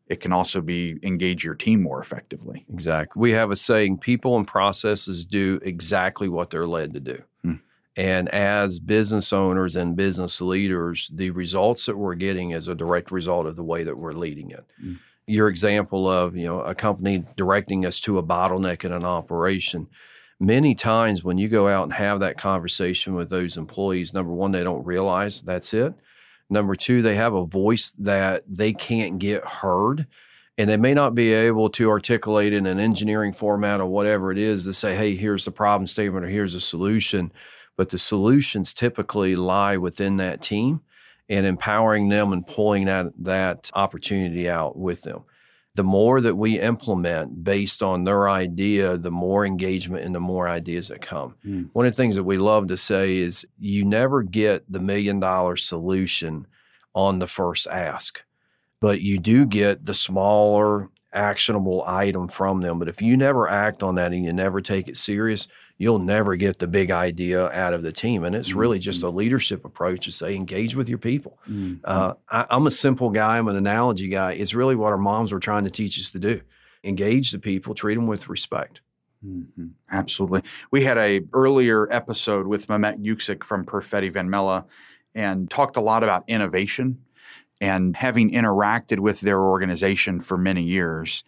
It 0.08 0.20
can 0.20 0.34
also 0.34 0.62
be 0.62 1.00
engage 1.03 1.44
your 1.44 1.56
team 1.56 1.82
more 1.82 2.01
effectively. 2.01 2.65
Exactly. 2.72 3.20
We 3.20 3.32
have 3.32 3.51
a 3.51 3.56
saying 3.56 4.00
people 4.00 4.38
and 4.38 4.48
processes 4.48 5.25
do 5.25 5.60
exactly 5.63 6.27
what 6.27 6.50
they're 6.50 6.68
led 6.68 6.94
to 6.94 7.00
do. 7.00 7.24
Hmm. 7.44 7.53
and 7.96 8.30
as 8.30 8.80
business 8.80 9.32
owners 9.32 9.75
and 9.75 9.96
business 9.96 10.42
leaders 10.42 11.12
the 11.13 11.30
results 11.30 11.86
that 11.86 11.98
we're 11.98 12.15
getting 12.15 12.51
is 12.51 12.68
a 12.68 12.75
direct 12.75 13.12
result 13.12 13.46
of 13.46 13.56
the 13.56 13.63
way 13.63 13.84
that 13.84 13.98
we're 13.98 14.13
leading 14.13 14.51
it. 14.51 14.65
Hmm. 14.82 14.94
your 15.27 15.48
example 15.48 16.10
of 16.10 16.36
you 16.36 16.46
know 16.46 16.62
a 16.62 16.74
company 16.74 17.24
directing 17.36 17.86
us 17.86 18.00
to 18.01 18.18
a 18.18 18.24
bottleneck 18.24 18.84
in 18.84 18.92
an 18.92 19.06
operation 19.06 19.88
many 20.46 20.76
times 20.76 21.24
when 21.24 21.38
you 21.38 21.48
go 21.48 21.68
out 21.68 21.84
and 21.84 21.94
have 21.94 22.20
that 22.20 22.38
conversation 22.38 23.16
with 23.16 23.30
those 23.30 23.58
employees, 23.58 24.14
number 24.14 24.34
one, 24.34 24.52
they 24.52 24.64
don't 24.64 24.86
realize 24.86 25.42
that's 25.42 25.74
it. 25.74 25.94
Number 26.50 26.76
two, 26.76 27.02
they 27.02 27.16
have 27.16 27.34
a 27.34 27.46
voice 27.46 27.94
that 28.00 28.44
they 28.48 28.74
can't 28.74 29.20
get 29.20 29.46
heard. 29.46 30.06
And 30.58 30.70
they 30.70 30.78
may 30.78 30.94
not 30.94 31.16
be 31.16 31.34
able 31.34 31.70
to 31.72 31.90
articulate 31.90 32.54
in 32.54 32.68
an 32.68 32.80
engineering 32.80 33.34
format 33.34 33.82
or 33.82 33.88
whatever 33.88 34.32
it 34.32 34.38
is 34.38 34.66
to 34.66 34.74
say, 34.74 34.96
hey, 34.96 35.16
here's 35.16 35.46
the 35.46 35.52
problem 35.52 35.88
statement 35.88 36.26
or 36.26 36.30
here's 36.30 36.54
a 36.54 36.62
solution. 36.62 37.32
But 37.76 37.90
the 37.90 37.98
solutions 37.98 38.74
typically 38.74 39.36
lie 39.36 39.78
within 39.78 40.18
that 40.18 40.44
team 40.44 40.82
and 41.28 41.46
empowering 41.48 42.10
them 42.10 42.32
and 42.32 42.46
pulling 42.46 42.86
that, 42.86 43.08
that 43.20 43.72
opportunity 43.74 44.48
out 44.48 44.78
with 44.78 45.02
them. 45.02 45.24
The 45.75 45.84
more 45.84 46.22
that 46.22 46.36
we 46.36 46.60
implement 46.60 47.44
based 47.44 47.82
on 47.82 48.03
their 48.03 48.30
idea, 48.30 48.98
the 48.98 49.12
more 49.12 49.46
engagement 49.46 50.03
and 50.03 50.13
the 50.13 50.20
more 50.20 50.48
ideas 50.48 50.89
that 50.89 51.01
come. 51.01 51.36
Mm. 51.46 51.70
One 51.74 51.86
of 51.88 51.94
the 51.94 51.98
things 51.98 52.15
that 52.15 52.24
we 52.24 52.38
love 52.38 52.68
to 52.68 52.77
say 52.77 53.18
is 53.18 53.46
you 53.60 53.84
never 53.84 54.22
get 54.22 54.72
the 54.72 54.80
million 54.80 55.20
dollar 55.20 55.56
solution 55.56 56.46
on 56.94 57.18
the 57.18 57.27
first 57.27 57.65
ask, 57.68 58.22
but 58.80 59.01
you 59.01 59.18
do 59.18 59.46
get 59.46 59.86
the 59.86 59.96
smaller 59.96 60.89
actionable 61.13 61.84
item 61.86 62.27
from 62.27 62.62
them. 62.62 62.79
But 62.79 62.89
if 62.89 63.01
you 63.01 63.15
never 63.15 63.48
act 63.48 63.84
on 63.84 63.96
that 63.96 64.12
and 64.13 64.25
you 64.25 64.34
never 64.34 64.62
take 64.62 64.88
it 64.88 64.98
serious, 64.98 65.48
you'll 65.77 66.00
never 66.00 66.36
get 66.36 66.60
the 66.60 66.67
big 66.67 66.91
idea 66.91 67.50
out 67.50 67.74
of 67.74 67.84
the 67.84 67.91
team. 67.91 68.24
And 68.24 68.36
it's 68.36 68.50
mm-hmm. 68.50 68.60
really 68.60 68.79
just 68.79 69.03
a 69.03 69.10
leadership 69.10 69.65
approach 69.65 70.05
to 70.05 70.12
say, 70.12 70.36
engage 70.36 70.75
with 70.75 70.89
your 70.89 70.98
people. 70.98 71.39
Mm-hmm. 71.50 71.75
Uh, 71.84 72.13
I, 72.29 72.46
I'm 72.50 72.67
a 72.67 72.72
simple 72.72 73.10
guy, 73.10 73.38
I'm 73.38 73.48
an 73.48 73.55
analogy 73.55 74.10
guy. 74.10 74.34
It's 74.34 74.53
really 74.53 74.75
what 74.75 74.91
our 74.91 74.98
moms 74.98 75.32
were 75.32 75.39
trying 75.39 75.63
to 75.65 75.72
teach 75.72 76.00
us 76.00 76.12
to 76.12 76.20
do 76.20 76.41
engage 76.86 77.32
the 77.32 77.39
people, 77.39 77.74
treat 77.74 77.96
them 77.96 78.08
with 78.08 78.27
respect. 78.27 78.82
Mm-hmm. 79.25 79.67
Absolutely. 79.91 80.41
We 80.72 80.84
had 80.84 80.98
a 80.98 81.22
earlier 81.32 81.91
episode 81.91 82.46
with 82.46 82.67
Mehmet 82.67 83.01
Yüksek 83.01 83.43
from 83.43 83.65
Perfetti 83.65 84.12
Van 84.12 84.29
Melle 84.29 84.65
and 85.15 85.50
talked 85.50 85.77
a 85.77 85.82
lot 85.82 86.03
about 86.03 86.25
innovation 86.27 86.98
and 87.63 87.96
having 87.96 88.29
interacted 88.29 89.00
with 89.00 89.22
their 89.22 89.39
organization 89.39 90.20
for 90.20 90.38
many 90.38 90.63
years, 90.63 91.24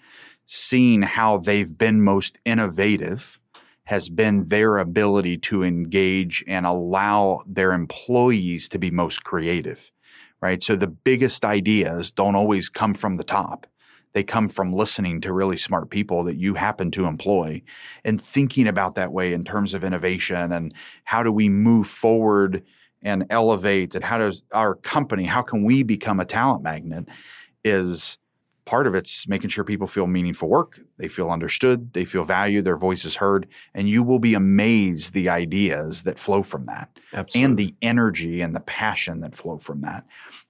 seeing 0.46 1.02
how 1.02 1.38
they've 1.38 1.78
been 1.78 2.02
most 2.02 2.40
innovative 2.44 3.40
has 3.86 4.10
been 4.10 4.50
their 4.50 4.80
ability 4.80 5.38
to 5.38 5.64
engage 5.64 6.44
and 6.46 6.66
allow 6.66 7.42
their 7.48 7.72
employees 7.72 8.68
to 8.68 8.78
be 8.78 8.92
most 8.92 9.24
creative, 9.24 9.94
right? 10.42 10.62
So 10.62 10.76
the 10.76 10.88
biggest 10.88 11.46
ideas 11.46 12.12
don't 12.12 12.36
always 12.36 12.68
come 12.68 12.96
from 12.96 13.16
the 13.16 13.24
top. 13.24 13.66
They 14.12 14.24
come 14.24 14.50
from 14.50 14.74
listening 14.74 15.22
to 15.22 15.32
really 15.32 15.58
smart 15.58 15.90
people 15.90 16.26
that 16.26 16.36
you 16.36 16.56
happen 16.56 16.92
to 16.92 17.06
employ 17.06 17.62
and 18.04 18.22
thinking 18.22 18.68
about 18.68 18.96
that 18.96 19.14
way 19.14 19.32
in 19.32 19.46
terms 19.46 19.74
of 19.74 19.86
innovation 19.86 20.52
and 20.52 20.74
how 21.06 21.24
do 21.24 21.32
we 21.32 21.48
move 21.48 21.88
forward 21.88 22.62
and 23.06 23.26
elevate 23.30 23.96
and 23.96 24.04
how 24.04 24.18
does 24.18 24.42
our 24.52 24.76
company, 24.76 25.24
how 25.24 25.44
can 25.44 25.64
we 25.64 25.84
become 25.84 26.20
a 26.20 26.26
talent 26.26 26.64
magnet 26.64 27.06
is 27.64 28.18
part 28.66 28.88
of 28.88 28.96
it's 28.96 29.28
making 29.28 29.50
sure 29.50 29.64
people 29.64 29.88
feel 29.88 30.08
meaningful 30.08 30.50
work, 30.50 30.80
they 30.98 31.08
feel 31.08 31.30
understood, 31.30 31.94
they 31.94 32.04
feel 32.04 32.24
valued, 32.24 32.66
their 32.66 32.78
voice 32.78 33.06
is 33.06 33.16
heard, 33.16 33.48
and 33.74 33.88
you 33.88 34.02
will 34.02 34.20
be 34.20 34.34
amazed 34.34 35.14
the 35.14 35.30
ideas 35.30 36.04
that 36.04 36.18
flow 36.18 36.42
from 36.42 36.66
that 36.66 36.90
Absolutely. 37.14 37.46
and 37.46 37.58
the 37.58 37.76
energy 37.82 38.42
and 38.42 38.56
the 38.56 38.62
passion 38.62 39.22
that 39.22 39.36
flow 39.36 39.58
from 39.58 39.82
that. 39.82 40.06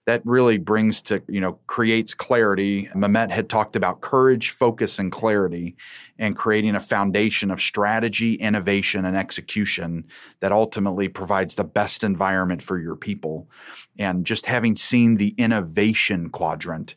That 0.05 0.21
really 0.23 0.59
brings 0.59 1.01
to, 1.03 1.23
you 1.27 1.41
know, 1.41 1.59
creates 1.65 2.13
clarity. 2.13 2.87
Mehmet 2.93 3.31
had 3.31 3.49
talked 3.49 3.75
about 3.75 4.01
courage, 4.01 4.51
focus, 4.51 4.99
and 4.99 5.11
clarity, 5.11 5.75
and 6.19 6.37
creating 6.37 6.75
a 6.75 6.79
foundation 6.79 7.49
of 7.49 7.59
strategy, 7.59 8.35
innovation, 8.35 9.03
and 9.05 9.17
execution 9.17 10.05
that 10.41 10.51
ultimately 10.51 11.07
provides 11.07 11.55
the 11.55 11.63
best 11.63 12.03
environment 12.03 12.61
for 12.61 12.77
your 12.77 12.95
people. 12.95 13.49
And 13.97 14.25
just 14.25 14.45
having 14.45 14.75
seen 14.75 15.15
the 15.15 15.33
innovation 15.39 16.29
quadrant 16.29 16.95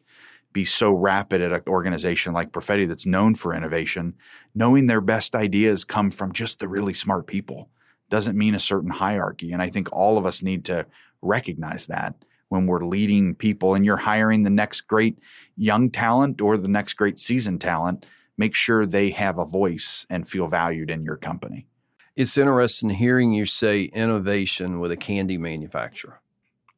be 0.59 0.65
so 0.65 0.91
rapid 0.91 1.41
at 1.41 1.53
an 1.53 1.63
organization 1.69 2.33
like 2.33 2.51
Perfetti 2.51 2.89
that's 2.89 3.07
known 3.07 3.37
for 3.37 3.55
innovation, 3.55 4.13
knowing 4.57 4.89
their 4.89 5.01
best 5.01 5.37
ideas 5.37 5.85
come 5.85 6.11
from 6.11 6.33
just 6.33 6.59
the 6.59 6.67
really 6.67 6.95
smart 6.95 7.29
people 7.29 7.71
doesn't 8.11 8.37
mean 8.37 8.57
a 8.57 8.61
certain 8.61 8.91
hierarchy. 8.91 9.53
And 9.53 9.63
I 9.63 9.71
think 9.71 9.89
all 9.93 10.19
of 10.19 10.27
us 10.27 10.43
need 10.43 10.65
to 10.65 10.85
recognize 11.23 11.87
that 11.87 12.17
when 12.49 12.67
we're 12.67 12.85
leading 12.85 13.37
people 13.37 13.75
and 13.75 13.85
you're 13.85 13.99
hiring 13.99 14.43
the 14.43 14.51
next 14.51 14.81
great 14.81 15.21
young 15.57 15.91
talent 15.91 16.41
or 16.41 16.57
the 16.57 16.67
next 16.67 16.95
great 16.95 17.21
seasoned 17.21 17.61
talent, 17.61 18.05
make 18.37 18.57
sure 18.57 18.85
they 18.85 19.11
have 19.11 19.39
a 19.39 19.45
voice 19.45 20.09
and 20.11 20.27
feel 20.27 20.49
valued 20.49 20.91
in 20.91 21.05
your 21.05 21.19
company. 21.19 21.69
It's 22.17 22.37
interesting 22.37 22.91
hearing 22.91 23.33
you 23.33 23.47
say 23.47 23.83
innovation 23.85 24.81
with 24.81 24.91
a 24.91 24.97
candy 24.97 25.39
manufacturer. 25.39 26.21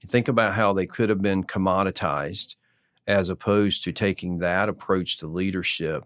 Think 0.06 0.28
about 0.28 0.52
how 0.52 0.74
they 0.74 0.84
could 0.84 1.08
have 1.08 1.22
been 1.22 1.44
commoditized 1.44 2.56
as 3.10 3.28
opposed 3.28 3.82
to 3.82 3.92
taking 3.92 4.38
that 4.38 4.68
approach 4.68 5.18
to 5.18 5.26
leadership 5.26 6.04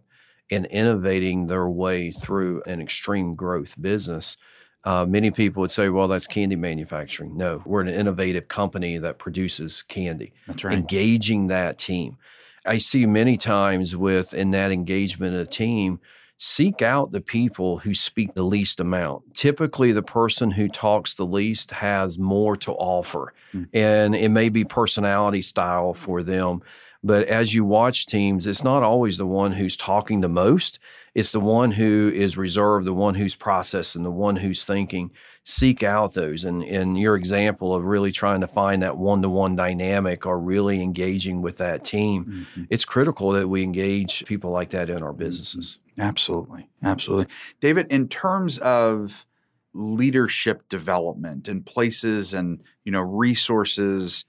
and 0.51 0.65
innovating 0.67 1.47
their 1.47 1.69
way 1.69 2.11
through 2.11 2.63
an 2.67 2.81
extreme 2.81 3.35
growth 3.35 3.75
business. 3.79 4.39
Uh, 4.85 5.05
many 5.05 5.31
people 5.31 5.61
would 5.61 5.71
say, 5.71 5.91
well, 5.91 6.09
that's 6.09 6.27
candy 6.27 6.57
manufacturing. 6.57 7.37
No, 7.37 7.63
we're 7.67 7.83
an 7.83 7.89
innovative 7.89 8.49
company 8.49 8.97
that 8.99 9.19
produces 9.19 9.83
candy. 9.83 10.33
That's 10.47 10.65
right. 10.65 10.79
Engaging 10.79 11.49
that 11.49 11.79
team. 11.79 12.17
I 12.65 12.79
see 12.79 13.05
many 13.05 13.37
times 13.37 13.95
with 13.95 14.33
in 14.33 14.51
that 14.53 14.73
engagement 14.73 15.35
of 15.35 15.47
the 15.47 15.53
team, 15.53 16.01
seek 16.39 16.81
out 16.81 17.11
the 17.11 17.21
people 17.21 17.79
who 17.79 17.95
speak 17.95 18.35
the 18.35 18.43
least 18.43 18.81
amount. 18.81 19.35
Typically, 19.35 19.93
the 19.93 20.03
person 20.03 20.51
who 20.51 20.69
talks 20.69 21.15
the 21.15 21.27
least 21.27 21.71
has 21.71 22.19
more 22.19 22.57
to 22.57 22.73
offer, 22.73 23.35
mm. 23.53 23.69
and 23.75 24.15
it 24.15 24.31
may 24.31 24.49
be 24.49 24.65
personality 24.65 25.43
style 25.43 25.93
for 25.93 26.23
them. 26.23 26.63
But 27.05 27.29
as 27.29 27.53
you 27.53 27.67
watch 27.67 28.07
teams, 28.07 28.47
it's 28.47 28.65
not 28.65 28.83
always 28.83 29.19
the 29.19 29.27
one 29.27 29.53
who's 29.53 29.77
talking 29.77 30.23
the 30.23 30.29
most. 30.29 30.79
It's 31.15 31.33
the 31.33 31.41
one 31.41 31.71
who 31.71 32.11
is 32.13 32.39
reserved, 32.39 32.87
the 32.87 32.95
one 32.95 33.15
who's 33.15 33.35
processing, 33.37 34.05
the 34.05 34.11
one 34.11 34.37
who's 34.37 34.65
thinking. 34.65 35.11
Seek 35.45 35.83
out 35.83 36.15
those. 36.15 36.45
And 36.45 36.65
in 36.65 36.97
your 36.97 37.15
example 37.15 37.75
of 37.75 37.85
really 37.85 38.11
trying 38.11 38.41
to 38.41 38.49
find 38.49 38.83
that 38.83 38.97
one 38.97 39.21
to 39.21 39.29
one 39.29 39.55
dynamic 39.55 40.25
or 40.25 40.41
really 40.41 40.81
engaging 40.83 41.43
with 41.43 41.59
that 41.59 41.85
team, 41.85 42.25
mm-hmm. 42.25 42.65
it's 42.71 42.87
critical 42.87 43.33
that 43.33 43.49
we 43.49 43.63
engage 43.63 44.25
people 44.25 44.51
like 44.51 44.71
that 44.71 44.89
in 44.89 45.03
our 45.03 45.11
mm-hmm. 45.11 45.19
businesses. 45.19 45.79
Absolutely. 45.99 46.69
Absolutely. 46.83 47.27
David, 47.61 47.89
in 47.91 48.09
terms 48.09 48.57
of 48.59 49.27
leadership 49.75 50.67
development 50.71 51.49
and 51.49 51.67
places 51.67 52.33
and 52.33 52.63
you 52.85 52.93
know 52.93 53.01
resources 53.01 54.25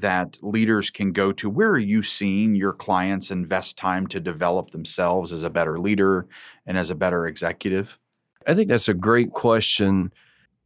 that 0.00 0.38
leaders 0.42 0.90
can 0.90 1.12
go 1.12 1.32
to? 1.32 1.50
Where 1.50 1.70
are 1.70 1.78
you 1.78 2.02
seeing 2.02 2.54
your 2.54 2.72
clients 2.72 3.30
invest 3.30 3.76
time 3.76 4.06
to 4.08 4.20
develop 4.20 4.70
themselves 4.70 5.32
as 5.32 5.42
a 5.42 5.50
better 5.50 5.78
leader 5.78 6.26
and 6.66 6.78
as 6.78 6.90
a 6.90 6.94
better 6.94 7.26
executive? 7.26 7.98
I 8.46 8.54
think 8.54 8.68
that's 8.68 8.88
a 8.88 8.94
great 8.94 9.32
question. 9.32 10.12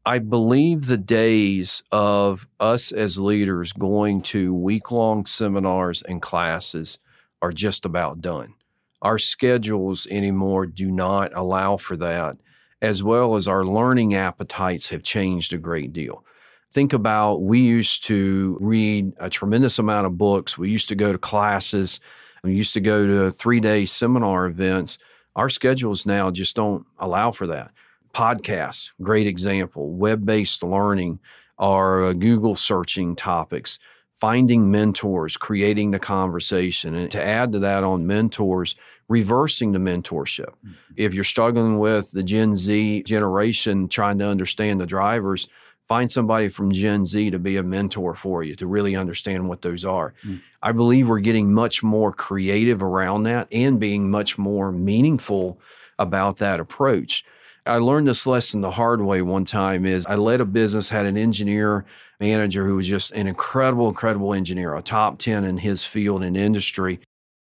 I 0.05 0.19
believe 0.19 0.87
the 0.87 0.99
days 0.99 1.83
of 1.93 2.47
us 2.61 2.93
as 2.93 3.19
leaders 3.19 3.73
going 3.73 4.23
to 4.23 4.55
week 4.55 4.91
long 4.91 5.27
seminars 5.27 6.03
and 6.03 6.21
classes 6.21 6.99
are 7.41 7.53
just 7.53 7.85
about 7.85 8.21
done. 8.21 8.55
Our 9.01 9.19
schedules 9.19 10.07
anymore 10.11 10.67
do 10.67 10.91
not 10.91 11.33
allow 11.35 11.77
for 11.77 11.97
that, 11.97 12.37
as 12.81 13.03
well 13.03 13.37
as 13.37 13.49
our 13.49 13.65
learning 13.65 14.15
appetites 14.15 14.91
have 14.91 15.03
changed 15.03 15.53
a 15.53 15.59
great 15.59 15.93
deal 15.93 16.25
think 16.73 16.93
about 16.93 17.43
we 17.43 17.61
used 17.61 18.05
to 18.05 18.57
read 18.61 19.13
a 19.19 19.29
tremendous 19.29 19.79
amount 19.79 20.07
of 20.07 20.17
books. 20.17 20.57
We 20.57 20.71
used 20.71 20.89
to 20.89 20.95
go 20.95 21.13
to 21.13 21.19
classes. 21.19 22.01
We 22.43 22.55
used 22.55 22.75
to 22.75 22.81
go 22.81 23.07
to 23.07 23.31
three 23.31 23.61
day 23.61 23.85
seminar 23.87 24.47
events. 24.47 24.99
Our 25.37 25.49
schedules 25.49 26.07
now 26.07 26.31
just 26.31 26.57
don't 26.57 26.85
allow 26.99 27.31
for 27.33 27.47
that. 27.47 27.71
Podcasts, 28.15 28.91
great 29.01 29.27
example. 29.27 29.91
Web 29.91 30.27
based 30.27 30.63
learning 30.63 31.19
or 31.59 32.05
uh, 32.05 32.13
Google 32.13 32.57
searching 32.57 33.17
topics, 33.17 33.79
finding 34.21 34.71
mentors, 34.71 35.37
creating 35.37 35.93
the 35.93 35.99
conversation. 35.99 36.95
And 36.95 37.11
to 37.13 37.23
add 37.23 37.53
to 37.53 37.59
that 37.61 37.85
on 37.85 38.07
mentors, 38.07 38.75
reversing 39.09 39.73
the 39.73 39.79
mentorship. 39.79 40.49
Mm-hmm. 40.49 40.73
If 40.97 41.15
you're 41.15 41.25
struggling 41.25 41.79
with 41.79 42.11
the 42.13 42.23
Gen 42.23 42.57
Z 42.57 43.05
generation 43.05 43.89
trying 43.89 44.19
to 44.19 44.27
understand 44.27 44.81
the 44.81 44.87
drivers, 44.87 45.49
find 45.93 46.11
somebody 46.11 46.49
from 46.49 46.73
Gen 46.73 47.05
Z 47.05 47.31
to 47.33 47.39
be 47.39 47.59
a 47.59 47.63
mentor 47.63 48.15
for 48.15 48.43
you 48.43 48.57
to 48.57 48.67
really 48.67 48.97
understand 48.97 49.47
what 49.47 49.61
those 49.61 49.85
are. 49.85 50.15
Mm. 50.25 50.41
I 50.63 50.73
believe 50.73 51.07
we're 51.07 51.21
getting 51.21 51.53
much 51.53 51.83
more 51.83 52.15
creative 52.15 52.83
around 52.83 53.25
that 53.25 53.47
and 53.53 53.79
being 53.79 54.11
much 54.11 54.39
more 54.39 54.73
meaningful 54.73 55.61
about 55.99 56.39
that 56.39 56.61
approach. 56.61 57.27
I 57.67 57.77
learned 57.77 58.09
this 58.09 58.27
lesson 58.27 58.63
the 58.63 58.71
hard 58.71 59.03
way 59.03 59.21
one 59.21 59.45
time 59.45 59.85
is 59.85 60.07
I 60.07 60.15
led 60.15 60.41
a 60.41 60.47
business 60.47 60.89
had 60.89 61.05
an 61.05 61.19
engineer 61.19 61.85
manager 62.19 62.67
who 62.67 62.77
was 62.77 62.89
just 62.89 63.13
an 63.13 63.27
incredible 63.27 63.89
incredible 63.89 64.33
engineer, 64.33 64.75
a 64.75 64.81
top 64.81 65.19
10 65.19 65.45
in 65.45 65.59
his 65.59 65.85
field 65.85 66.23
and 66.23 66.39
industry 66.39 67.01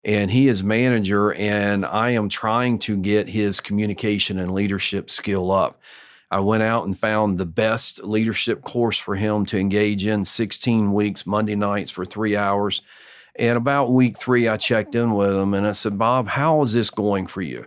and 0.05 0.31
he 0.31 0.47
is 0.47 0.63
manager 0.63 1.33
and 1.33 1.85
I 1.85 2.11
am 2.11 2.29
trying 2.29 2.79
to 2.79 2.95
get 2.95 3.27
his 3.27 3.59
communication 3.59 4.39
and 4.39 4.53
leadership 4.53 5.09
skill 5.09 5.51
up. 5.51 5.81
I 6.29 6.39
went 6.41 6.63
out 6.63 6.85
and 6.85 6.97
found 6.97 7.37
the 7.37 7.45
best 7.45 8.03
leadership 8.03 8.61
course 8.61 8.97
for 8.97 9.15
him 9.15 9.45
to 9.47 9.57
engage 9.57 10.05
in 10.05 10.25
16 10.25 10.91
weeks, 10.93 11.25
Monday 11.25 11.55
nights 11.55 11.91
for 11.91 12.05
three 12.05 12.35
hours. 12.35 12.81
And 13.37 13.57
about 13.57 13.93
week 13.93 14.17
three, 14.17 14.47
I 14.47 14.57
checked 14.57 14.95
in 14.95 15.13
with 15.13 15.33
him 15.33 15.53
and 15.53 15.65
I 15.65 15.71
said, 15.71 15.97
Bob, 15.97 16.27
how 16.27 16.61
is 16.61 16.73
this 16.73 16.89
going 16.89 17.27
for 17.27 17.41
you? 17.41 17.65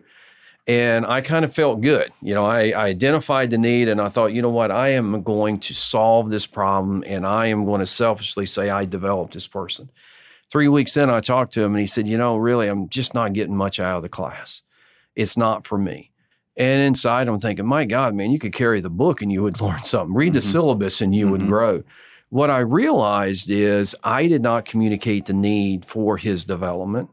And 0.66 1.06
I 1.06 1.20
kind 1.22 1.44
of 1.44 1.54
felt 1.54 1.80
good. 1.80 2.12
You 2.20 2.34
know, 2.34 2.44
I, 2.44 2.70
I, 2.70 2.86
identified 2.86 3.50
the 3.50 3.58
need 3.58 3.88
and 3.88 4.00
I 4.00 4.08
thought, 4.08 4.32
you 4.32 4.42
know 4.42 4.50
what, 4.50 4.70
I 4.70 4.90
am 4.90 5.22
going 5.22 5.58
to 5.60 5.74
solve 5.74 6.28
this 6.28 6.46
problem 6.46 7.02
and 7.06 7.26
I 7.26 7.46
am 7.46 7.64
going 7.64 7.80
to 7.80 7.86
selfishly 7.86 8.46
say 8.46 8.68
I 8.68 8.84
developed 8.84 9.34
this 9.34 9.46
person. 9.46 9.90
Three 10.50 10.68
weeks 10.68 10.96
in, 10.96 11.08
I 11.08 11.20
talked 11.20 11.54
to 11.54 11.62
him 11.62 11.72
and 11.72 11.80
he 11.80 11.86
said, 11.86 12.08
You 12.08 12.18
know, 12.18 12.36
really, 12.36 12.68
I'm 12.68 12.88
just 12.88 13.14
not 13.14 13.32
getting 13.32 13.56
much 13.56 13.80
out 13.80 13.96
of 13.96 14.02
the 14.02 14.08
class. 14.08 14.62
It's 15.16 15.36
not 15.36 15.66
for 15.66 15.78
me. 15.78 16.09
And 16.60 16.82
inside, 16.82 17.26
I'm 17.26 17.40
thinking, 17.40 17.64
My 17.64 17.86
God, 17.86 18.14
man, 18.14 18.30
you 18.30 18.38
could 18.38 18.52
carry 18.52 18.82
the 18.82 18.90
book 18.90 19.22
and 19.22 19.32
you 19.32 19.42
would 19.42 19.60
learn 19.62 19.82
something. 19.82 20.14
Read 20.14 20.34
the 20.34 20.40
mm-hmm. 20.40 20.52
syllabus 20.52 21.00
and 21.00 21.14
you 21.14 21.24
mm-hmm. 21.24 21.32
would 21.32 21.46
grow. 21.46 21.82
What 22.28 22.50
I 22.50 22.58
realized 22.58 23.48
is 23.48 23.96
I 24.04 24.26
did 24.26 24.42
not 24.42 24.66
communicate 24.66 25.24
the 25.24 25.32
need 25.32 25.86
for 25.86 26.18
his 26.18 26.44
development. 26.44 27.08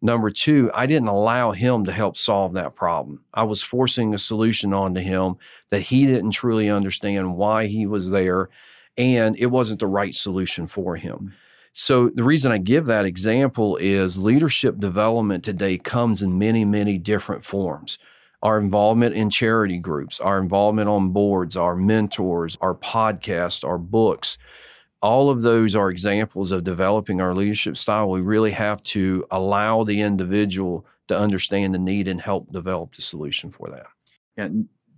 Number 0.00 0.30
two, 0.30 0.70
I 0.72 0.86
didn't 0.86 1.08
allow 1.08 1.50
him 1.50 1.84
to 1.84 1.92
help 1.92 2.16
solve 2.16 2.54
that 2.54 2.76
problem. 2.76 3.24
I 3.34 3.42
was 3.42 3.60
forcing 3.60 4.14
a 4.14 4.18
solution 4.18 4.72
onto 4.72 5.00
him 5.00 5.34
that 5.70 5.82
he 5.82 6.06
didn't 6.06 6.30
truly 6.30 6.70
understand 6.70 7.36
why 7.36 7.66
he 7.66 7.86
was 7.86 8.10
there, 8.10 8.50
and 8.96 9.36
it 9.36 9.46
wasn't 9.46 9.80
the 9.80 9.86
right 9.88 10.14
solution 10.14 10.66
for 10.66 10.96
him. 10.96 11.18
Mm. 11.18 11.32
So, 11.72 12.08
the 12.08 12.24
reason 12.24 12.52
I 12.52 12.58
give 12.58 12.86
that 12.86 13.06
example 13.06 13.76
is 13.78 14.18
leadership 14.18 14.78
development 14.78 15.44
today 15.44 15.78
comes 15.78 16.22
in 16.22 16.38
many, 16.38 16.64
many 16.64 16.98
different 16.98 17.44
forms. 17.44 17.98
Our 18.42 18.58
involvement 18.58 19.14
in 19.14 19.30
charity 19.30 19.78
groups, 19.78 20.18
our 20.20 20.38
involvement 20.38 20.88
on 20.88 21.10
boards, 21.10 21.56
our 21.56 21.76
mentors, 21.76 22.58
our 22.60 22.74
podcasts, 22.74 23.64
our 23.64 23.78
books 23.78 24.38
all 25.02 25.30
of 25.30 25.42
those 25.42 25.74
are 25.74 25.90
examples 25.90 26.52
of 26.52 26.62
developing 26.64 27.20
our 27.20 27.34
leadership 27.34 27.76
style. 27.76 28.08
We 28.08 28.20
really 28.20 28.52
have 28.52 28.82
to 28.84 29.26
allow 29.32 29.82
the 29.82 30.00
individual 30.00 30.86
to 31.08 31.18
understand 31.18 31.74
the 31.74 31.78
need 31.78 32.06
and 32.06 32.20
help 32.20 32.52
develop 32.52 32.94
the 32.94 33.02
solution 33.02 33.50
for 33.50 33.68
that. 33.70 33.86
Yeah, 34.36 34.48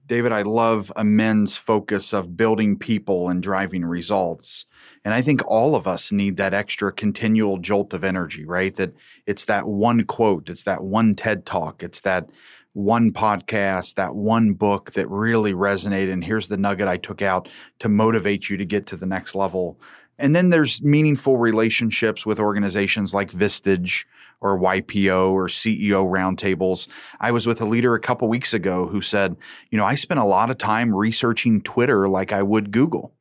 David, 0.07 0.33
I 0.33 0.43
love 0.43 0.93
Amend's 0.97 1.57
focus 1.57 2.13
of 2.13 2.37
building 2.37 2.79
people 2.79 3.31
and 3.31 3.43
driving 3.43 3.83
results. 3.83 4.67
And 5.07 5.15
I 5.15 5.23
think 5.23 5.41
all 5.47 5.75
of 5.75 5.89
us 5.89 6.13
need 6.13 6.37
that 6.37 6.53
extra 6.53 6.93
continual 6.93 7.57
jolt 7.57 7.95
of 7.95 8.05
energy, 8.05 8.45
right? 8.45 8.75
That 8.77 8.93
it's 9.25 9.47
that 9.47 9.67
one 9.67 10.05
quote, 10.05 10.51
it's 10.51 10.65
that 10.65 10.85
one 10.85 11.15
TED 11.15 11.47
talk, 11.47 11.83
it's 11.83 12.01
that 12.01 12.29
one 12.75 13.13
podcast, 13.13 13.95
that 13.95 14.15
one 14.15 14.53
book 14.53 14.93
that 14.93 15.09
really 15.09 15.55
resonated. 15.55 16.13
And 16.13 16.25
here's 16.25 16.49
the 16.49 16.57
nugget 16.57 16.89
I 16.89 16.97
took 16.97 17.23
out 17.23 17.49
to 17.79 17.89
motivate 17.89 18.51
you 18.51 18.57
to 18.57 18.65
get 18.65 18.87
to 18.87 18.97
the 18.97 19.07
next 19.07 19.35
level. 19.35 19.81
And 20.19 20.37
then 20.37 20.51
there's 20.51 20.83
meaningful 20.83 21.39
relationships 21.39 22.27
with 22.27 22.39
organizations 22.39 23.15
like 23.15 23.31
Vistage 23.31 24.05
or 24.41 24.59
YPO 24.59 25.31
or 25.31 25.47
CEO 25.47 26.07
roundtables. 26.07 26.89
I 27.21 27.31
was 27.31 27.47
with 27.47 27.61
a 27.61 27.65
leader 27.65 27.95
a 27.95 28.01
couple 28.01 28.29
weeks 28.29 28.53
ago 28.53 28.87
who 28.87 29.01
said, 29.01 29.37
you 29.71 29.79
know, 29.79 29.85
I 29.85 29.95
spent 29.95 30.21
a 30.21 30.25
lot 30.25 30.51
of 30.51 30.59
time 30.59 30.95
researching 30.95 31.63
Twitter 31.63 32.09
like 32.09 32.33
I 32.33 32.43
would 32.43 32.71
Google. 32.71 33.14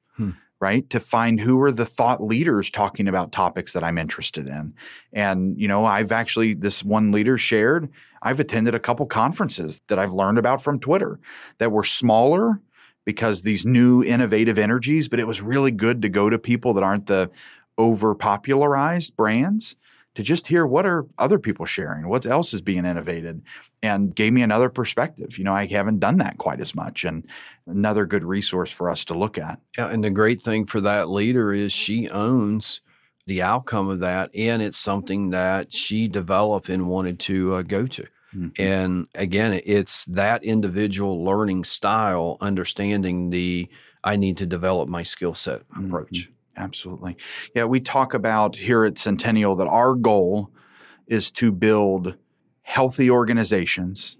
Right? 0.63 0.89
To 0.91 0.99
find 1.01 1.41
who 1.41 1.61
are 1.61 1.73
the 1.73 1.85
thought 1.85 2.23
leaders 2.23 2.71
talking 2.71 3.09
about 3.09 3.33
topics 3.33 3.73
that 3.73 3.83
i'm 3.83 3.97
interested 3.97 4.47
in. 4.47 4.73
And 5.11 5.59
you 5.59 5.67
know 5.67 5.83
i've 5.83 6.13
actually 6.13 6.53
this 6.53 6.85
one 6.85 7.11
leader 7.11 7.37
shared 7.37 7.89
i've 8.21 8.39
attended 8.39 8.73
a 8.73 8.79
couple 8.79 9.05
conferences 9.05 9.81
that 9.89 9.99
i've 9.99 10.13
learned 10.13 10.37
about 10.37 10.61
from 10.61 10.79
twitter 10.79 11.19
that 11.57 11.73
were 11.73 11.83
smaller 11.83 12.61
because 13.03 13.41
these 13.41 13.65
new 13.65 14.05
innovative 14.05 14.57
energies 14.57 15.09
but 15.09 15.19
it 15.19 15.27
was 15.27 15.41
really 15.41 15.71
good 15.71 16.01
to 16.01 16.07
go 16.07 16.29
to 16.29 16.39
people 16.39 16.73
that 16.73 16.83
aren't 16.83 17.07
the 17.07 17.29
over 17.77 18.15
popularized 18.15 19.17
brands 19.17 19.75
to 20.15 20.23
just 20.23 20.47
hear 20.47 20.65
what 20.65 20.85
are 20.85 21.05
other 21.17 21.39
people 21.39 21.65
sharing, 21.65 22.07
what 22.07 22.25
else 22.25 22.53
is 22.53 22.61
being 22.61 22.85
innovated, 22.85 23.41
and 23.81 24.15
gave 24.15 24.33
me 24.33 24.41
another 24.41 24.69
perspective. 24.69 25.37
You 25.37 25.43
know, 25.43 25.53
I 25.53 25.65
haven't 25.65 25.99
done 25.99 26.17
that 26.17 26.37
quite 26.37 26.59
as 26.59 26.75
much, 26.75 27.03
and 27.03 27.25
another 27.65 28.05
good 28.05 28.23
resource 28.23 28.71
for 28.71 28.89
us 28.89 29.05
to 29.05 29.17
look 29.17 29.37
at. 29.37 29.59
Yeah, 29.77 29.87
and 29.87 30.03
the 30.03 30.09
great 30.09 30.41
thing 30.41 30.65
for 30.65 30.81
that 30.81 31.09
leader 31.09 31.53
is 31.53 31.71
she 31.71 32.09
owns 32.09 32.81
the 33.25 33.41
outcome 33.41 33.89
of 33.89 33.99
that, 33.99 34.29
and 34.35 34.61
it's 34.61 34.77
something 34.77 35.31
that 35.31 35.73
she 35.73 36.07
developed 36.07 36.69
and 36.69 36.87
wanted 36.87 37.19
to 37.19 37.55
uh, 37.55 37.61
go 37.61 37.87
to. 37.87 38.05
Mm-hmm. 38.35 38.61
And 38.61 39.07
again, 39.15 39.61
it's 39.65 40.05
that 40.05 40.43
individual 40.43 41.23
learning 41.23 41.63
style, 41.63 42.37
understanding 42.41 43.29
the 43.29 43.69
I 44.03 44.17
need 44.17 44.37
to 44.37 44.45
develop 44.45 44.89
my 44.89 45.03
skill 45.03 45.33
set 45.33 45.61
approach. 45.77 46.11
Mm-hmm. 46.11 46.32
Absolutely. 46.55 47.17
Yeah, 47.55 47.65
we 47.65 47.79
talk 47.79 48.13
about 48.13 48.55
here 48.55 48.83
at 48.83 48.97
Centennial 48.97 49.55
that 49.55 49.67
our 49.67 49.95
goal 49.95 50.51
is 51.07 51.31
to 51.31 51.51
build 51.51 52.15
healthy 52.61 53.09
organizations 53.09 54.17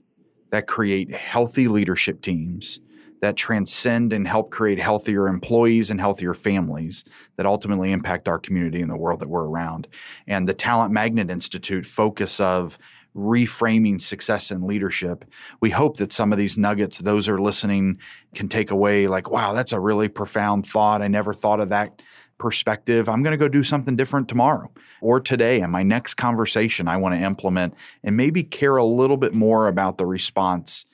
that 0.52 0.68
create 0.68 1.12
healthy 1.14 1.68
leadership 1.68 2.22
teams 2.22 2.80
that 3.22 3.38
transcend 3.38 4.12
and 4.12 4.28
help 4.28 4.52
create 4.52 4.78
healthier 4.78 5.30
employees 5.30 5.90
and 5.90 6.02
healthier 6.02 6.34
families 6.34 7.06
that 7.38 7.46
ultimately 7.46 7.94
impact 7.94 8.28
our 8.28 8.38
community 8.38 8.82
and 8.82 8.92
the 8.92 8.98
world 8.98 9.22
that 9.22 9.30
we're 9.30 9.48
around. 9.48 9.88
And 10.28 10.46
the 10.48 10.54
Talent 10.54 10.92
Magnet 10.92 11.32
Institute 11.32 11.86
focus 11.86 12.42
of 12.42 12.78
reframing 13.16 14.02
success 14.02 14.52
and 14.52 14.66
leadership. 14.66 15.24
We 15.62 15.70
hope 15.70 15.98
that 15.98 16.12
some 16.12 16.34
of 16.34 16.38
these 16.38 16.58
nuggets, 16.58 16.98
those 16.98 17.30
are 17.30 17.40
listening, 17.40 18.00
can 18.36 18.50
take 18.50 18.72
away 18.72 19.08
like, 19.08 19.32
wow, 19.32 19.54
that's 19.54 19.72
a 19.72 19.80
really 19.80 20.10
profound 20.10 20.68
thought. 20.68 21.02
I 21.02 21.08
never 21.08 21.34
thought 21.34 21.62
of 21.62 21.70
that 21.70 22.02
perspective, 22.44 23.08
I'm 23.08 23.24
going 23.24 23.32
to 23.32 23.38
go 23.38 23.48
do 23.48 23.64
something 23.64 23.96
different 23.96 24.28
tomorrow 24.28 24.70
or 25.00 25.22
today 25.22 25.62
in 25.62 25.72
my 25.72 25.82
next 25.82 26.16
conversation 26.16 26.90
I 26.90 26.98
want 26.98 27.16
to 27.16 27.22
implement 27.22 27.74
and 28.04 28.18
maybe 28.18 28.44
care 28.44 28.76
a 28.76 28.84
little 28.84 29.16
bit 29.16 29.34
more 29.34 29.70
about 29.70 29.98
the 29.98 30.06
response 30.06 30.86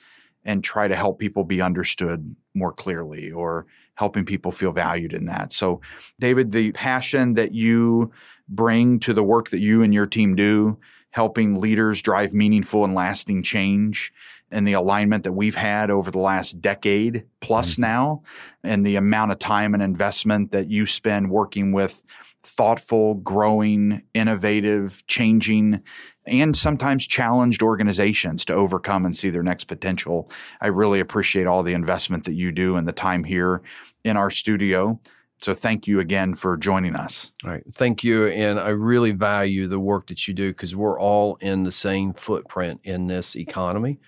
and 0.44 0.62
try 0.62 0.86
to 0.86 0.94
help 0.94 1.18
people 1.18 1.42
be 1.42 1.60
understood 1.60 2.36
more 2.54 2.72
clearly 2.72 3.32
or 3.32 3.66
helping 3.96 4.24
people 4.24 4.52
feel 4.52 4.70
valued 4.70 5.12
in 5.12 5.24
that. 5.24 5.52
So, 5.52 5.80
David, 6.20 6.52
the 6.52 6.70
passion 6.70 7.34
that 7.34 7.52
you 7.52 8.12
bring 8.48 9.00
to 9.00 9.12
the 9.12 9.24
work 9.24 9.50
that 9.50 9.58
you 9.58 9.82
and 9.82 9.92
your 9.92 10.06
team 10.06 10.36
do, 10.36 10.78
helping 11.10 11.60
leaders 11.60 12.02
drive 12.02 12.32
meaningful 12.32 12.84
and 12.84 12.94
lasting 12.94 13.42
change 13.42 14.12
and 14.50 14.66
the 14.66 14.72
alignment 14.72 15.24
that 15.24 15.32
we've 15.32 15.54
had 15.54 15.90
over 15.90 16.10
the 16.10 16.18
last 16.18 16.60
decade 16.60 17.24
plus 17.40 17.72
mm-hmm. 17.72 17.82
now, 17.82 18.22
and 18.64 18.84
the 18.84 18.96
amount 18.96 19.32
of 19.32 19.38
time 19.38 19.74
and 19.74 19.82
investment 19.82 20.52
that 20.52 20.68
you 20.68 20.86
spend 20.86 21.30
working 21.30 21.72
with 21.72 22.04
thoughtful, 22.42 23.14
growing, 23.14 24.02
innovative, 24.14 25.06
changing, 25.06 25.82
and 26.26 26.56
sometimes 26.56 27.06
challenged 27.06 27.62
organizations 27.62 28.44
to 28.44 28.54
overcome 28.54 29.04
and 29.04 29.16
see 29.16 29.30
their 29.30 29.42
next 29.42 29.64
potential. 29.64 30.30
I 30.60 30.68
really 30.68 31.00
appreciate 31.00 31.46
all 31.46 31.62
the 31.62 31.74
investment 31.74 32.24
that 32.24 32.34
you 32.34 32.50
do 32.50 32.76
and 32.76 32.88
the 32.88 32.92
time 32.92 33.24
here 33.24 33.62
in 34.04 34.16
our 34.16 34.30
studio. 34.30 34.98
So 35.40 35.54
thank 35.54 35.86
you 35.86 36.00
again 36.00 36.34
for 36.34 36.56
joining 36.58 36.94
us. 36.94 37.32
All 37.44 37.50
right. 37.50 37.62
Thank 37.72 38.04
you. 38.04 38.26
And 38.26 38.60
I 38.60 38.68
really 38.68 39.12
value 39.12 39.66
the 39.68 39.80
work 39.80 40.08
that 40.08 40.28
you 40.28 40.34
do 40.34 40.50
because 40.50 40.76
we're 40.76 41.00
all 41.00 41.36
in 41.36 41.62
the 41.62 41.72
same 41.72 42.12
footprint 42.12 42.80
in 42.84 43.06
this 43.06 43.34
economy 43.36 43.98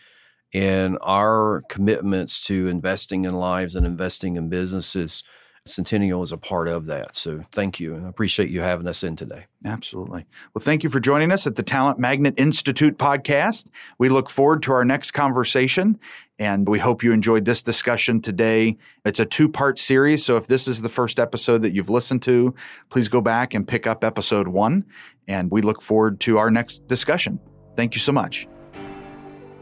and 0.53 0.99
our 1.01 1.63
commitments 1.71 2.43
to 2.45 2.69
investing 2.69 3.25
in 3.25 3.35
lives 3.35 3.75
and 3.75 3.87
investing 3.87 4.37
in 4.37 4.51
businesses. 4.51 5.25
Centennial 5.65 6.23
is 6.23 6.33
a 6.33 6.37
part 6.37 6.69
of 6.69 6.87
that. 6.87 7.17
So 7.17 7.43
thank 7.53 7.81
you. 7.81 7.95
And 7.95 8.05
I 8.05 8.09
appreciate 8.09 8.51
you 8.51 8.61
having 8.61 8.87
us 8.89 9.03
in 9.03 9.17
today. 9.17 9.47
Absolutely. 9.65 10.27
Well, 10.53 10.63
thank 10.63 10.83
you 10.83 10.91
for 10.91 11.01
joining 11.01 11.31
us 11.31 11.47
at 11.47 11.55
the 11.55 11.63
Talent 11.63 11.99
Magnet 11.99 12.35
Institute 12.37 12.99
podcast. 12.99 13.69
We 13.99 14.09
look 14.09 14.29
forward 14.29 14.63
to 14.65 14.73
our 14.73 14.85
next 14.85 15.13
conversation 15.13 15.99
and 16.43 16.69
we 16.69 16.79
hope 16.81 17.05
you 17.05 17.13
enjoyed 17.13 17.45
this 17.45 17.63
discussion 17.63 18.21
today. 18.21 18.77
It's 19.05 19.21
a 19.21 19.25
two 19.25 19.49
part 19.49 19.79
series. 19.79 20.25
So 20.25 20.37
if 20.37 20.49
this 20.49 20.67
is 20.67 20.83
the 20.83 20.89
first 20.89 21.21
episode 21.21 21.63
that 21.63 21.73
you've 21.73 21.89
listened 21.89 22.23
to, 22.23 22.53
please 22.91 23.07
go 23.07 23.21
back 23.21 23.55
and 23.55 23.65
pick 23.67 23.87
up 23.87 24.03
episode 24.03 24.49
one. 24.49 24.85
And 25.29 25.53
we 25.53 25.63
look 25.63 25.81
forward 25.81 26.19
to 26.23 26.39
our 26.39 26.51
next 26.51 26.89
discussion. 26.89 27.39
Thank 27.77 27.95
you 27.95 28.01
so 28.01 28.11
much. 28.11 28.49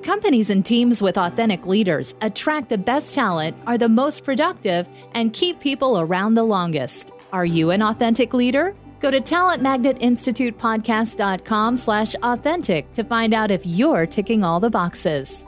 Companies 0.03 0.49
and 0.49 0.65
teams 0.65 1.03
with 1.03 1.19
authentic 1.19 1.67
leaders 1.67 2.15
attract 2.23 2.71
the 2.71 2.79
best 2.79 3.15
talent, 3.15 3.55
are 3.67 3.77
the 3.77 3.91
most 3.91 4.25
productive, 4.25 4.89
and 5.13 5.35
keep 5.35 5.61
people 5.61 6.01
around 6.01 6.33
the 6.33 6.45
longest. 6.45 7.13
Are 7.31 7.45
you 7.45 7.73
an 7.73 7.83
authentic 7.83 8.33
leader? 8.33 8.75
Go 9.01 9.11
to 9.11 9.21
talentmagnetinstitutepodcast.com 9.21 11.77
slash 11.77 12.15
authentic 12.23 12.91
to 12.95 13.05
find 13.05 13.35
out 13.35 13.51
if 13.51 13.67
you're 13.67 14.07
ticking 14.07 14.43
all 14.43 14.61
the 14.61 14.71
boxes. 14.71 15.45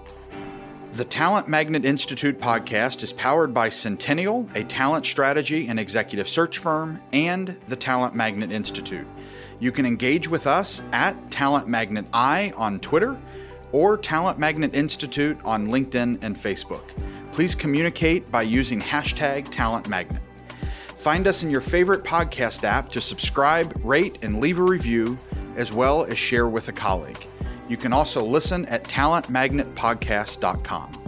The 0.92 1.06
Talent 1.06 1.48
Magnet 1.48 1.86
Institute 1.86 2.38
podcast 2.38 3.02
is 3.02 3.14
powered 3.14 3.54
by 3.54 3.70
Centennial, 3.70 4.46
a 4.54 4.62
talent 4.62 5.06
strategy 5.06 5.66
and 5.66 5.80
executive 5.80 6.28
search 6.28 6.58
firm, 6.58 7.00
and 7.14 7.56
the 7.66 7.76
Talent 7.76 8.14
Magnet 8.14 8.52
Institute. 8.52 9.06
You 9.58 9.72
can 9.72 9.86
engage 9.86 10.28
with 10.28 10.46
us 10.46 10.82
at 10.92 11.30
Talent 11.30 11.66
Magnet 11.66 12.04
I 12.12 12.52
on 12.58 12.78
Twitter 12.78 13.18
or 13.72 13.96
Talent 13.96 14.38
Magnet 14.38 14.74
Institute 14.74 15.38
on 15.46 15.68
LinkedIn 15.68 16.22
and 16.22 16.36
Facebook. 16.36 16.86
Please 17.32 17.54
communicate 17.54 18.30
by 18.30 18.42
using 18.42 18.78
hashtag 18.78 19.50
Talent 19.50 19.88
Magnet. 19.88 20.20
Find 20.98 21.26
us 21.26 21.42
in 21.42 21.48
your 21.48 21.62
favorite 21.62 22.04
podcast 22.04 22.64
app 22.64 22.90
to 22.90 23.00
subscribe, 23.00 23.80
rate, 23.82 24.18
and 24.20 24.40
leave 24.40 24.58
a 24.58 24.62
review, 24.62 25.16
as 25.56 25.72
well 25.72 26.04
as 26.04 26.18
share 26.18 26.48
with 26.48 26.68
a 26.68 26.72
colleague. 26.72 27.26
You 27.72 27.78
can 27.78 27.94
also 27.94 28.22
listen 28.22 28.66
at 28.66 28.84
talentmagnetpodcast.com. 28.84 31.02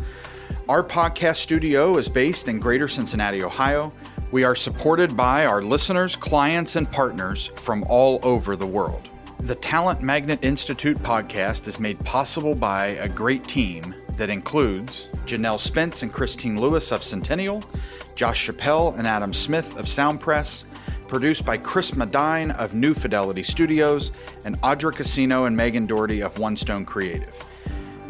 Our 0.66 0.82
podcast 0.82 1.36
studio 1.36 1.98
is 1.98 2.08
based 2.08 2.48
in 2.48 2.58
Greater 2.58 2.88
Cincinnati, 2.88 3.42
Ohio. 3.42 3.92
We 4.30 4.44
are 4.44 4.56
supported 4.56 5.14
by 5.14 5.44
our 5.44 5.60
listeners, 5.60 6.16
clients, 6.16 6.76
and 6.76 6.90
partners 6.90 7.48
from 7.56 7.84
all 7.86 8.18
over 8.22 8.56
the 8.56 8.66
world. 8.66 9.10
The 9.40 9.56
Talent 9.56 10.00
Magnet 10.00 10.38
Institute 10.40 10.96
podcast 10.96 11.68
is 11.68 11.78
made 11.78 12.00
possible 12.00 12.54
by 12.54 12.86
a 12.86 13.10
great 13.10 13.44
team 13.44 13.94
that 14.16 14.30
includes 14.30 15.10
Janelle 15.26 15.60
Spence 15.60 16.02
and 16.02 16.10
Christine 16.10 16.58
Lewis 16.58 16.92
of 16.92 17.04
Centennial, 17.04 17.62
Josh 18.16 18.48
Chappelle 18.48 18.98
and 18.98 19.06
Adam 19.06 19.34
Smith 19.34 19.76
of 19.76 19.86
Soundpress, 19.86 20.64
produced 21.08 21.44
by 21.44 21.56
Chris 21.56 21.94
Medine 21.94 22.50
of 22.52 22.74
New 22.74 22.94
Fidelity 22.94 23.42
Studios, 23.42 24.12
and 24.44 24.60
Audra 24.62 24.94
Casino 24.94 25.44
and 25.44 25.56
Megan 25.56 25.86
Doherty 25.86 26.20
of 26.20 26.38
One 26.38 26.56
Stone 26.56 26.84
Creative. 26.84 27.34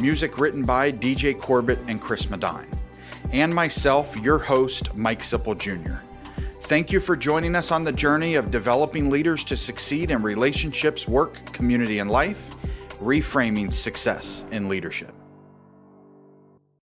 Music 0.01 0.39
written 0.39 0.65
by 0.65 0.91
DJ 0.91 1.39
Corbett 1.39 1.79
and 1.89 2.01
Chris 2.01 2.29
Medine. 2.31 2.69
And 3.33 3.55
myself, 3.55 4.17
your 4.17 4.39
host, 4.39 4.95
Mike 4.95 5.21
Sipple 5.21 5.57
Jr. 5.57 6.05
Thank 6.63 6.93
you 6.93 7.01
for 7.01 7.17
joining 7.17 7.55
us 7.57 7.71
on 7.71 7.85
the 7.85 7.93
journey 7.93 8.37
of 8.37 8.51
developing 8.51 9.11
leaders 9.11 9.45
to 9.45 9.57
succeed 9.57 10.11
in 10.11 10.23
relationships, 10.23 11.07
work, 11.07 11.45
community, 11.53 11.99
and 11.99 12.11
life, 12.11 12.55
reframing 13.01 13.73
success 13.73 14.47
in 14.51 14.69
leadership. 14.69 15.15